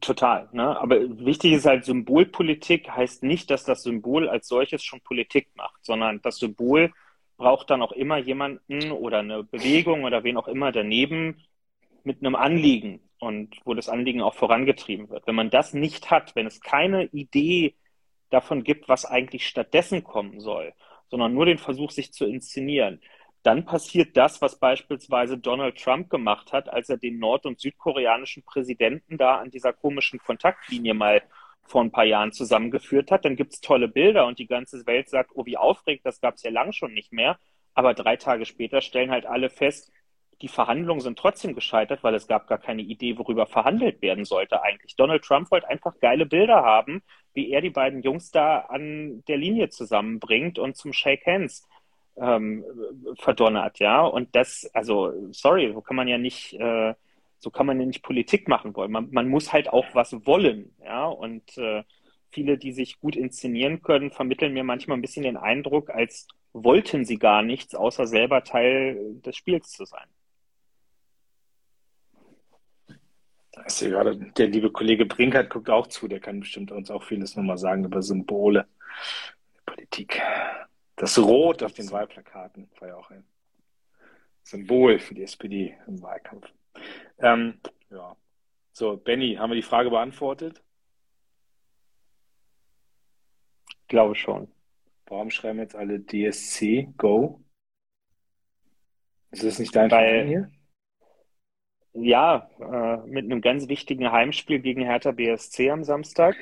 [0.00, 0.78] Total, ne?
[0.78, 5.84] Aber wichtig ist halt, Symbolpolitik heißt nicht, dass das Symbol als solches schon Politik macht,
[5.84, 6.92] sondern das Symbol
[7.38, 11.42] braucht dann auch immer jemanden oder eine Bewegung oder wen auch immer daneben
[12.04, 15.26] mit einem Anliegen, und wo das Anliegen auch vorangetrieben wird.
[15.26, 17.74] Wenn man das nicht hat, wenn es keine Idee
[18.30, 20.72] davon gibt, was eigentlich stattdessen kommen soll,
[21.10, 23.00] sondern nur den Versuch, sich zu inszenieren,
[23.48, 28.42] dann passiert das, was beispielsweise Donald Trump gemacht hat, als er den nord- und südkoreanischen
[28.42, 31.22] Präsidenten da an dieser komischen Kontaktlinie mal
[31.62, 33.24] vor ein paar Jahren zusammengeführt hat.
[33.24, 36.34] Dann gibt es tolle Bilder und die ganze Welt sagt, oh, wie aufregend, das gab
[36.34, 37.38] es ja lang schon nicht mehr.
[37.72, 39.90] Aber drei Tage später stellen halt alle fest,
[40.42, 44.62] die Verhandlungen sind trotzdem gescheitert, weil es gab gar keine Idee, worüber verhandelt werden sollte
[44.62, 44.94] eigentlich.
[44.94, 49.38] Donald Trump wollte einfach geile Bilder haben, wie er die beiden Jungs da an der
[49.38, 51.66] Linie zusammenbringt und zum Shake Hands
[52.20, 52.64] ähm,
[53.18, 54.02] verdonnert, ja.
[54.02, 56.94] Und das, also, sorry, so kann man ja nicht, äh,
[57.38, 58.90] so kann man ja nicht Politik machen wollen.
[58.90, 61.06] Man, man muss halt auch was wollen, ja.
[61.06, 61.84] Und äh,
[62.30, 67.04] viele, die sich gut inszenieren können, vermitteln mir manchmal ein bisschen den Eindruck, als wollten
[67.04, 70.06] sie gar nichts, außer selber Teil des Spiels zu sein.
[73.66, 77.02] Ist ja gerade der liebe Kollege Brinkert guckt auch zu, der kann bestimmt uns auch
[77.02, 78.66] vieles nochmal sagen über Symbole
[79.56, 80.22] der Politik.
[80.98, 83.24] Das Rot auf den Wahlplakaten war ja auch ein
[84.42, 86.52] Symbol für die SPD im Wahlkampf.
[87.18, 88.16] Ähm, ja.
[88.72, 90.62] So, Benny, haben wir die Frage beantwortet?
[93.68, 94.52] Ich glaube schon.
[95.06, 97.42] Warum schreiben jetzt alle DSC Go?
[99.30, 100.50] Ist das nicht dein Weil, Verein hier?
[101.92, 106.36] Ja, äh, mit einem ganz wichtigen Heimspiel gegen Hertha BSC am Samstag.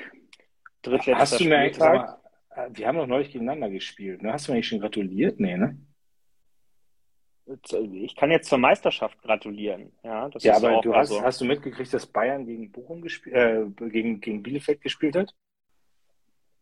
[0.81, 2.16] Drittletzter Hast du mir Spieltag.
[2.57, 4.33] Äh, wir haben doch neulich gegeneinander gespielt, ne?
[4.33, 5.39] Hast du mir eigentlich schon gratuliert?
[5.39, 5.77] Nee, ne?
[7.93, 9.93] Ich kann jetzt zur Meisterschaft gratulieren.
[10.03, 11.21] Ja, das Ja, ist aber du hast, also.
[11.23, 15.33] hast du mitgekriegt, dass Bayern gegen Bochum gespielt, äh, gegen, gegen Bielefeld gespielt hat?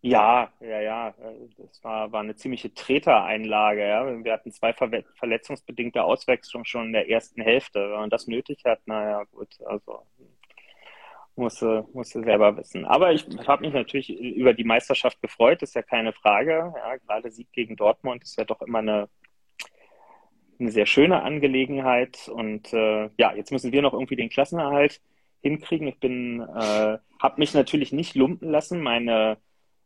[0.02, 1.10] Ja, ja, ja.
[1.10, 3.82] äh, Das war, war eine ziemliche Tretereinlage.
[3.88, 4.24] Ja.
[4.24, 7.80] Wir hatten zwei verwe- verletzungsbedingte Auswechslungen schon in der ersten Hälfte.
[7.80, 10.06] Wenn man das nötig hat, naja, gut, also
[11.36, 12.86] musste, musste selber wissen.
[12.86, 16.74] Aber ich habe mich natürlich über die Meisterschaft gefreut, ist ja keine Frage.
[16.76, 19.10] Ja, gerade Sieg gegen Dortmund ist ja doch immer eine,
[20.60, 22.30] eine sehr schöne Angelegenheit.
[22.30, 25.02] Und äh, ja, jetzt müssen wir noch irgendwie den Klassenerhalt
[25.42, 25.88] hinkriegen.
[25.88, 29.38] Ich bin, äh, habe mich natürlich nicht lumpen lassen, meine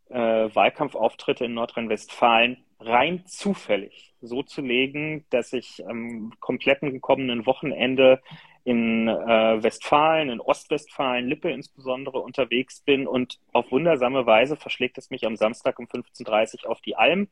[0.09, 0.15] äh,
[0.53, 8.21] Wahlkampfauftritte in Nordrhein-Westfalen rein zufällig so zu legen, dass ich am kompletten gekommenen Wochenende
[8.63, 15.09] in äh, Westfalen, in Ostwestfalen, Lippe insbesondere unterwegs bin und auf wundersame Weise verschlägt es
[15.09, 17.29] mich am Samstag um 15.30 Uhr auf die Alm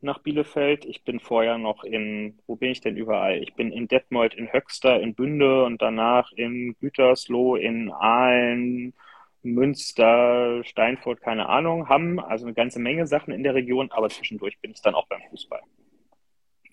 [0.00, 0.84] nach Bielefeld.
[0.84, 3.42] Ich bin vorher noch in, wo bin ich denn überall?
[3.42, 8.94] Ich bin in Detmold, in Höxter, in Bünde und danach in Gütersloh, in Aalen,
[9.42, 14.58] Münster, Steinfurt, keine Ahnung, Hamm, also eine ganze Menge Sachen in der Region, aber zwischendurch
[14.60, 15.60] bin ich dann auch beim Fußball.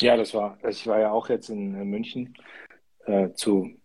[0.01, 2.35] Ja, das war, ich war ja auch jetzt in München
[3.05, 3.75] äh, zu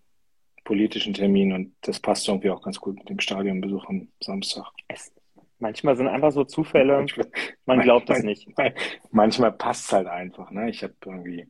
[0.68, 4.70] politischen Terminen und das passt irgendwie auch ganz gut mit dem Stadionbesuch am Samstag.
[4.86, 5.10] Es,
[5.58, 7.26] manchmal sind einfach so Zufälle, Manchmal,
[7.64, 9.00] man glaubt es manchmal, nicht.
[9.10, 10.50] manchmal passt es halt einfach.
[10.50, 10.68] Ne?
[10.68, 11.48] Ich habe irgendwie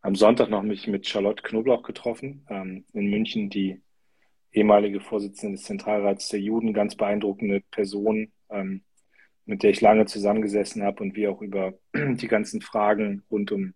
[0.00, 3.80] am Sonntag noch mich mit Charlotte Knoblauch getroffen ähm, in München, die
[4.50, 8.82] ehemalige Vorsitzende des Zentralrats der Juden, ganz beeindruckende Person, ähm,
[9.44, 13.74] mit der ich lange zusammengesessen habe und wir auch über die ganzen Fragen rund um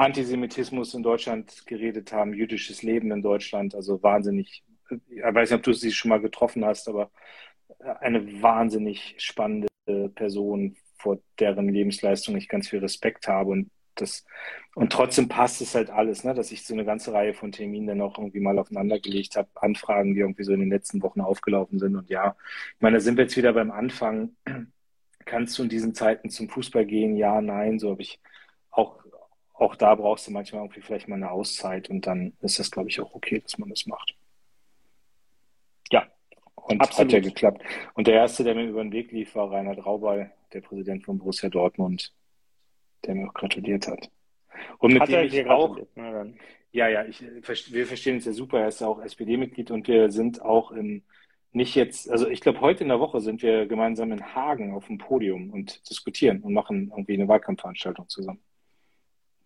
[0.00, 5.62] Antisemitismus in Deutschland geredet haben, jüdisches Leben in Deutschland, also wahnsinnig, ich weiß nicht, ob
[5.62, 7.10] du sie schon mal getroffen hast, aber
[8.00, 9.68] eine wahnsinnig spannende
[10.14, 14.24] Person, vor deren Lebensleistung ich ganz viel Respekt habe und das,
[14.74, 17.86] und trotzdem passt es halt alles, ne, dass ich so eine ganze Reihe von Terminen
[17.86, 21.20] dann auch irgendwie mal aufeinander gelegt habe, Anfragen, die irgendwie so in den letzten Wochen
[21.20, 21.96] aufgelaufen sind.
[21.96, 22.36] Und ja,
[22.76, 24.36] ich meine, da sind wir jetzt wieder beim Anfang.
[25.26, 27.16] Kannst du in diesen Zeiten zum Fußball gehen?
[27.16, 28.20] Ja, nein, so habe ich
[28.70, 28.99] auch,
[29.60, 32.88] auch da brauchst du manchmal irgendwie vielleicht mal eine Auszeit und dann ist das, glaube
[32.88, 34.14] ich, auch okay, dass man das macht.
[35.92, 36.06] Ja,
[36.54, 37.24] Und hat ja absolut.
[37.24, 37.62] geklappt.
[37.94, 41.18] Und der Erste, der mir über den Weg lief, war Reinhard Raubal, der Präsident von
[41.18, 42.12] Borussia Dortmund,
[43.04, 44.10] der mir auch gratuliert hat.
[44.78, 46.38] Und mit Hat dem er ich auch, dann.
[46.72, 48.60] ja, ja, ich, wir verstehen uns ja super.
[48.60, 51.02] Er ist ja auch SPD-Mitglied und wir sind auch im,
[51.52, 54.86] nicht jetzt, also ich glaube, heute in der Woche sind wir gemeinsam in Hagen auf
[54.86, 58.40] dem Podium und diskutieren und machen irgendwie eine Wahlkampfveranstaltung zusammen.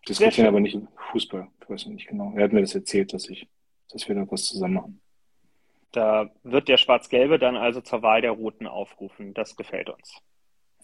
[0.09, 0.78] Diskutieren aber nicht
[1.12, 2.32] Fußball, ich weiß nicht genau.
[2.36, 3.48] Er hat mir das erzählt, dass ich,
[3.90, 5.00] dass wir da was zusammen machen.
[5.92, 9.32] Da wird der Schwarz-Gelbe dann also zur Wahl der Roten aufrufen.
[9.32, 10.20] Das gefällt uns.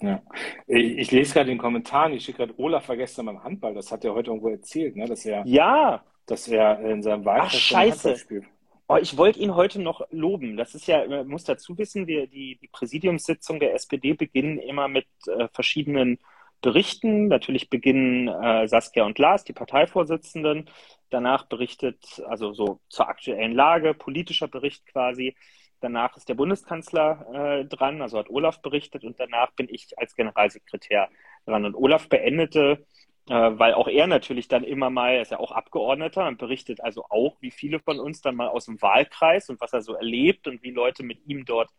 [0.00, 0.22] Ja.
[0.66, 3.92] Ich, ich lese gerade den Kommentaren, ich schicke gerade, Olaf war gestern beim Handball, das
[3.92, 7.70] hat er heute irgendwo erzählt, ne, dass er, Ja, dass er in seinem ach Wahlkreis
[7.72, 8.16] Handball scheiße.
[8.16, 8.44] spielt.
[8.88, 10.56] Oh, ich wollte ihn heute noch loben.
[10.56, 14.88] Das ist ja, man muss dazu wissen, wir, die, die Präsidiumssitzung der SPD beginnen immer
[14.88, 16.18] mit äh, verschiedenen
[16.60, 17.28] Berichten.
[17.28, 20.68] Natürlich beginnen äh, Saskia und Lars, die Parteivorsitzenden.
[21.10, 25.36] Danach berichtet, also so zur aktuellen Lage, politischer Bericht quasi.
[25.80, 30.14] Danach ist der Bundeskanzler äh, dran, also hat Olaf berichtet und danach bin ich als
[30.14, 31.08] Generalsekretär
[31.46, 31.64] dran.
[31.64, 32.84] Und Olaf beendete
[33.30, 36.82] äh, weil auch er natürlich dann immer mal, er ist ja auch Abgeordneter und berichtet
[36.82, 39.94] also auch, wie viele von uns dann mal aus dem Wahlkreis und was er so
[39.94, 41.70] erlebt und wie Leute mit ihm dort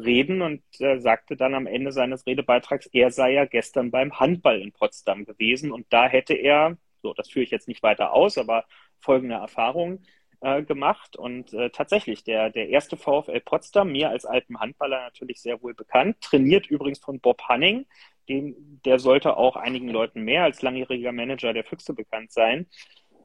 [0.00, 4.60] reden und äh, sagte dann am Ende seines Redebeitrags, er sei ja gestern beim Handball
[4.60, 8.38] in Potsdam gewesen und da hätte er, so, das führe ich jetzt nicht weiter aus,
[8.38, 8.64] aber
[9.00, 10.00] folgende Erfahrung
[10.40, 11.16] äh, gemacht.
[11.16, 15.74] Und äh, tatsächlich, der, der erste VfL Potsdam, mir als alten Handballer natürlich sehr wohl
[15.74, 17.86] bekannt, trainiert übrigens von Bob Hanning.
[18.28, 22.66] Dem, der sollte auch einigen Leuten mehr als langjähriger Manager der Füchse bekannt sein.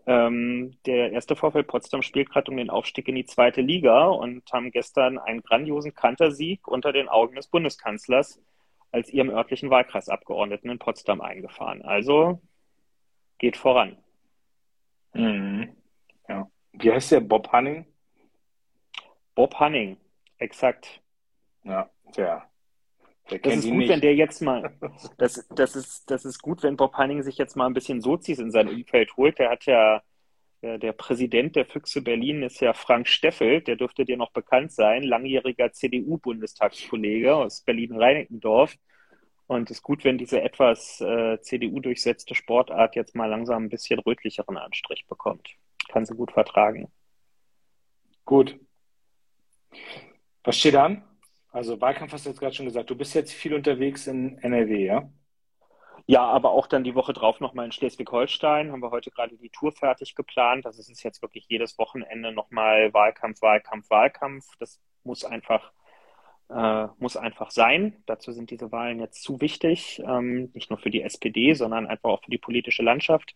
[0.08, 4.44] Ähm, der erste VfL Potsdam spielt gerade um den Aufstieg in die zweite Liga und
[4.54, 8.40] haben gestern einen grandiosen Kantersieg unter den Augen des Bundeskanzlers
[8.92, 11.82] als ihrem örtlichen Wahlkreisabgeordneten in Potsdam eingefahren.
[11.82, 12.40] Also
[13.40, 13.98] geht voran.
[15.14, 15.76] Mhm.
[16.30, 16.50] Ja.
[16.74, 17.22] Wie heißt der?
[17.22, 17.86] Bob Hanning?
[19.34, 19.98] Bob Hanning,
[20.38, 21.02] exakt.
[21.64, 22.48] Ja, der.
[23.32, 23.90] Der das ist gut, nicht.
[23.90, 24.78] wenn der jetzt mal,
[25.18, 28.40] das, das, ist, das ist gut, wenn Bob Hanning sich jetzt mal ein bisschen Sozis
[28.40, 29.40] in sein Umfeld holt.
[29.40, 30.02] Der hat ja,
[30.62, 34.72] der, der Präsident der Füchse Berlin ist ja Frank Steffel, der dürfte dir noch bekannt
[34.72, 38.76] sein, langjähriger CDU-Bundestagskollege aus Berlin-Reinickendorf.
[39.48, 44.00] Und es ist gut, wenn diese etwas äh, CDU-durchsetzte Sportart jetzt mal langsam ein bisschen
[44.00, 45.50] rötlicheren Anstrich bekommt.
[45.90, 46.92] Kann sie gut vertragen.
[48.24, 48.60] Gut.
[50.44, 51.04] Was steht an?
[51.56, 52.90] Also Wahlkampf hast du jetzt gerade schon gesagt.
[52.90, 55.10] Du bist jetzt viel unterwegs in NRW, ja?
[56.06, 58.74] Ja, aber auch dann die Woche drauf nochmal in Schleswig-Holstein.
[58.74, 60.66] Haben wir heute gerade die Tour fertig geplant.
[60.66, 64.46] Das ist jetzt wirklich jedes Wochenende nochmal Wahlkampf, Wahlkampf, Wahlkampf.
[64.60, 65.72] Das muss einfach
[66.50, 68.04] äh, muss einfach sein.
[68.06, 72.10] Dazu sind diese Wahlen jetzt zu wichtig, ähm, nicht nur für die SPD, sondern einfach
[72.10, 73.34] auch für die politische Landschaft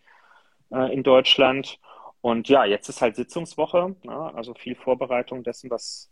[0.71, 1.79] äh, in Deutschland.
[2.19, 4.33] Und ja, jetzt ist halt Sitzungswoche, ne?
[4.35, 6.11] also viel Vorbereitung dessen, was,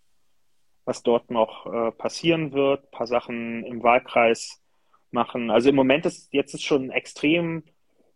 [0.87, 4.63] was dort noch äh, passieren wird, ein paar Sachen im Wahlkreis
[5.11, 5.51] machen.
[5.51, 7.63] Also im Moment ist jetzt ist schon extrem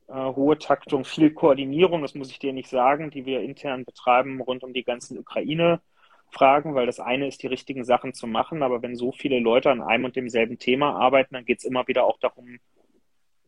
[0.07, 4.39] äh, hohe Taktung, viel Koordinierung, das muss ich dir nicht sagen, die wir intern betreiben
[4.39, 5.81] rund um die ganzen Ukraine
[6.29, 9.69] fragen, weil das eine ist, die richtigen Sachen zu machen, aber wenn so viele Leute
[9.69, 12.59] an einem und demselben Thema arbeiten, dann geht es immer wieder auch darum,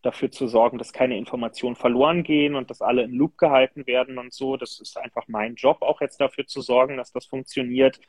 [0.02, 4.18] dafür zu sorgen, dass keine Informationen verloren gehen und dass alle im Loop gehalten werden
[4.18, 4.58] und so.
[4.58, 8.02] Das ist einfach mein Job, auch jetzt dafür zu sorgen, dass das funktioniert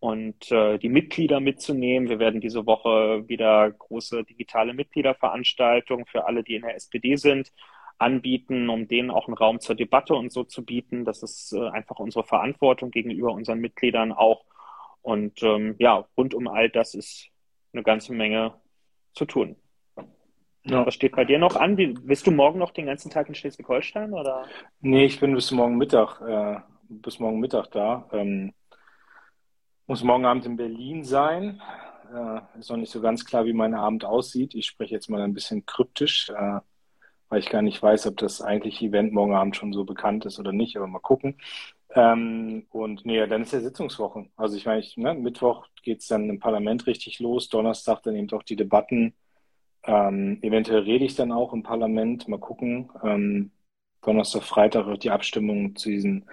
[0.00, 2.08] und äh, die Mitglieder mitzunehmen.
[2.08, 7.52] Wir werden diese Woche wieder große digitale Mitgliederveranstaltungen für alle, die in der SPD sind,
[7.98, 11.04] anbieten, um denen auch einen Raum zur Debatte und so zu bieten.
[11.04, 14.44] Das ist äh, einfach unsere Verantwortung gegenüber unseren Mitgliedern auch.
[15.02, 17.28] Und ähm, ja, rund um all das ist
[17.72, 18.54] eine ganze Menge
[19.14, 19.56] zu tun.
[20.64, 20.84] Ja.
[20.84, 21.76] Was steht bei dir noch an?
[21.76, 24.44] Wie, bist du morgen noch den ganzen Tag in Schleswig-Holstein oder?
[24.80, 28.08] Nee, ich bin bis morgen Mittag, äh, bis morgen Mittag da.
[28.12, 28.52] Ähm,
[29.86, 31.60] muss morgen Abend in Berlin sein.
[32.12, 34.54] Äh, ist noch nicht so ganz klar, wie mein Abend aussieht.
[34.54, 36.30] Ich spreche jetzt mal ein bisschen kryptisch.
[36.30, 36.60] Äh,
[37.28, 40.38] weil ich gar nicht weiß, ob das eigentlich Event morgen Abend schon so bekannt ist
[40.38, 41.36] oder nicht, aber mal gucken.
[41.94, 44.26] Ähm, und nee, dann ist ja Sitzungswoche.
[44.36, 48.28] Also ich meine, ich, ne, Mittwoch geht's dann im Parlament richtig los, Donnerstag dann eben
[48.28, 49.14] doch die Debatten.
[49.84, 52.90] Ähm, eventuell rede ich dann auch im Parlament, mal gucken.
[53.02, 53.50] Ähm,
[54.02, 56.26] Donnerstag, Freitag wird die Abstimmung zu diesen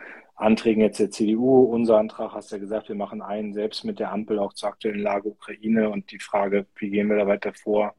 [0.44, 1.64] Anträgen jetzt der CDU.
[1.64, 4.70] Unser Antrag, hast du ja gesagt, wir machen einen selbst mit der Ampel auch zur
[4.70, 7.96] aktuellen Lage Ukraine und die Frage, wie gehen wir da weiter vor?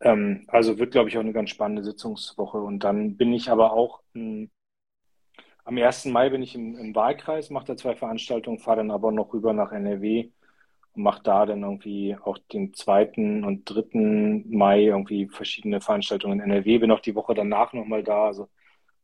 [0.00, 2.58] Ähm, also wird, glaube ich, auch eine ganz spannende Sitzungswoche.
[2.58, 4.50] Und dann bin ich aber auch m,
[5.64, 6.06] am 1.
[6.06, 9.52] Mai bin ich im, im Wahlkreis, mache da zwei Veranstaltungen, fahre dann aber noch rüber
[9.52, 10.30] nach NRW
[10.94, 13.44] und mache da dann irgendwie auch den 2.
[13.44, 14.44] und 3.
[14.48, 18.26] Mai irgendwie verschiedene Veranstaltungen in NRW, bin auch die Woche danach nochmal da.
[18.26, 18.48] Also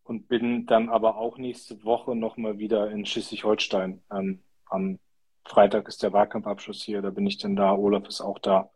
[0.05, 4.03] und bin dann aber auch nächste Woche nochmal wieder in Schleswig-Holstein.
[4.13, 4.99] Ähm, am
[5.45, 8.71] Freitag ist der Wahlkampfabschluss hier, da bin ich dann da, Olaf ist auch da.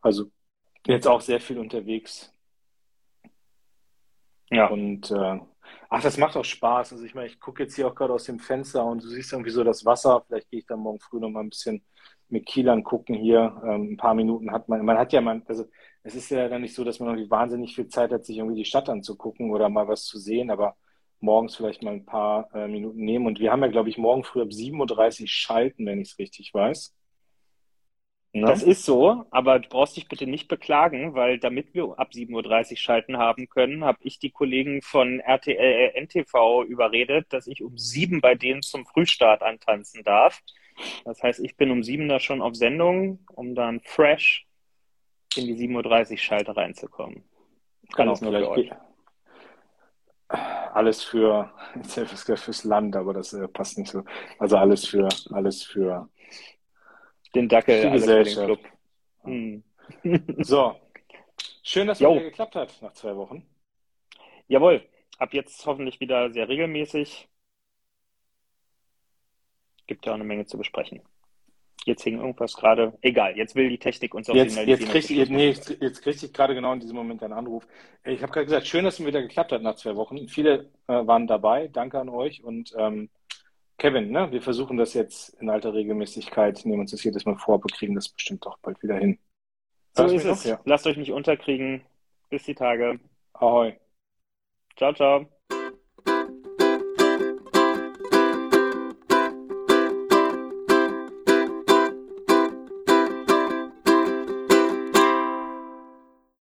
[0.00, 0.30] Also
[0.86, 2.32] jetzt auch sehr viel unterwegs.
[4.50, 4.68] Ja.
[4.68, 5.40] Und äh,
[5.88, 6.92] ach, das macht auch Spaß.
[6.92, 9.32] Also ich meine, ich gucke jetzt hier auch gerade aus dem Fenster und du siehst
[9.32, 10.24] irgendwie so das Wasser.
[10.26, 11.84] Vielleicht gehe ich dann morgen früh noch mal ein bisschen
[12.28, 13.60] mit Kiel angucken hier.
[13.64, 14.84] Ähm, ein paar Minuten hat man.
[14.84, 15.66] Man hat ja man, also
[16.02, 18.56] es ist ja dann nicht so, dass man irgendwie wahnsinnig viel Zeit hat, sich irgendwie
[18.56, 20.76] die Stadt anzugucken oder mal was zu sehen, aber
[21.20, 23.26] morgens vielleicht mal ein paar äh, Minuten nehmen.
[23.26, 26.18] Und wir haben ja, glaube ich, morgen früh ab 7.30 Uhr schalten, wenn ich es
[26.18, 26.94] richtig weiß.
[28.40, 28.46] Ne?
[28.46, 32.72] Das ist so, aber du brauchst dich bitte nicht beklagen, weil damit wir ab 7.30
[32.72, 37.78] Uhr schalten haben können, habe ich die Kollegen von RTL NTV überredet, dass ich um
[37.78, 40.42] sieben bei denen zum Frühstart antanzen darf.
[41.06, 44.46] Das heißt, ich bin um sieben da schon auf Sendung, um dann fresh
[45.34, 47.24] in die 7.30 Uhr Schalte reinzukommen.
[47.94, 48.70] Kann genau, nur für euch.
[50.28, 51.50] Alles für,
[52.36, 54.04] fürs Land, aber das äh, passt nicht so.
[54.38, 56.10] Also alles für, alles für
[57.36, 58.60] den Dackel die Gesellschaft.
[59.22, 59.62] Hm.
[60.38, 60.74] so,
[61.62, 63.46] schön, dass es wieder geklappt hat nach zwei Wochen.
[64.48, 64.82] Jawohl,
[65.18, 67.28] ab jetzt hoffentlich wieder sehr regelmäßig.
[69.86, 71.00] Gibt ja auch eine Menge zu besprechen.
[71.84, 72.98] Jetzt hing irgendwas gerade.
[73.00, 74.56] Egal, jetzt will die Technik uns auch jetzt.
[74.56, 77.64] Jetzt kriege ich, nee, jetzt, jetzt krieg ich gerade genau in diesem Moment einen Anruf.
[78.04, 80.26] Ich habe gerade gesagt, schön, dass es wieder geklappt hat nach zwei Wochen.
[80.26, 81.68] Viele äh, waren dabei.
[81.68, 82.42] Danke an euch.
[82.42, 83.08] Und ähm,
[83.78, 87.56] Kevin, ne, wir versuchen das jetzt in alter Regelmäßigkeit, nehmen uns das jedes Mal vor,
[87.56, 89.18] aber kriegen das bestimmt doch bald wieder hin.
[89.92, 90.44] So ist es.
[90.44, 90.60] Ja.
[90.64, 91.82] Lasst euch nicht unterkriegen.
[92.28, 92.98] Bis die Tage.
[93.34, 93.78] Ahoi.
[94.76, 95.26] Ciao, ciao.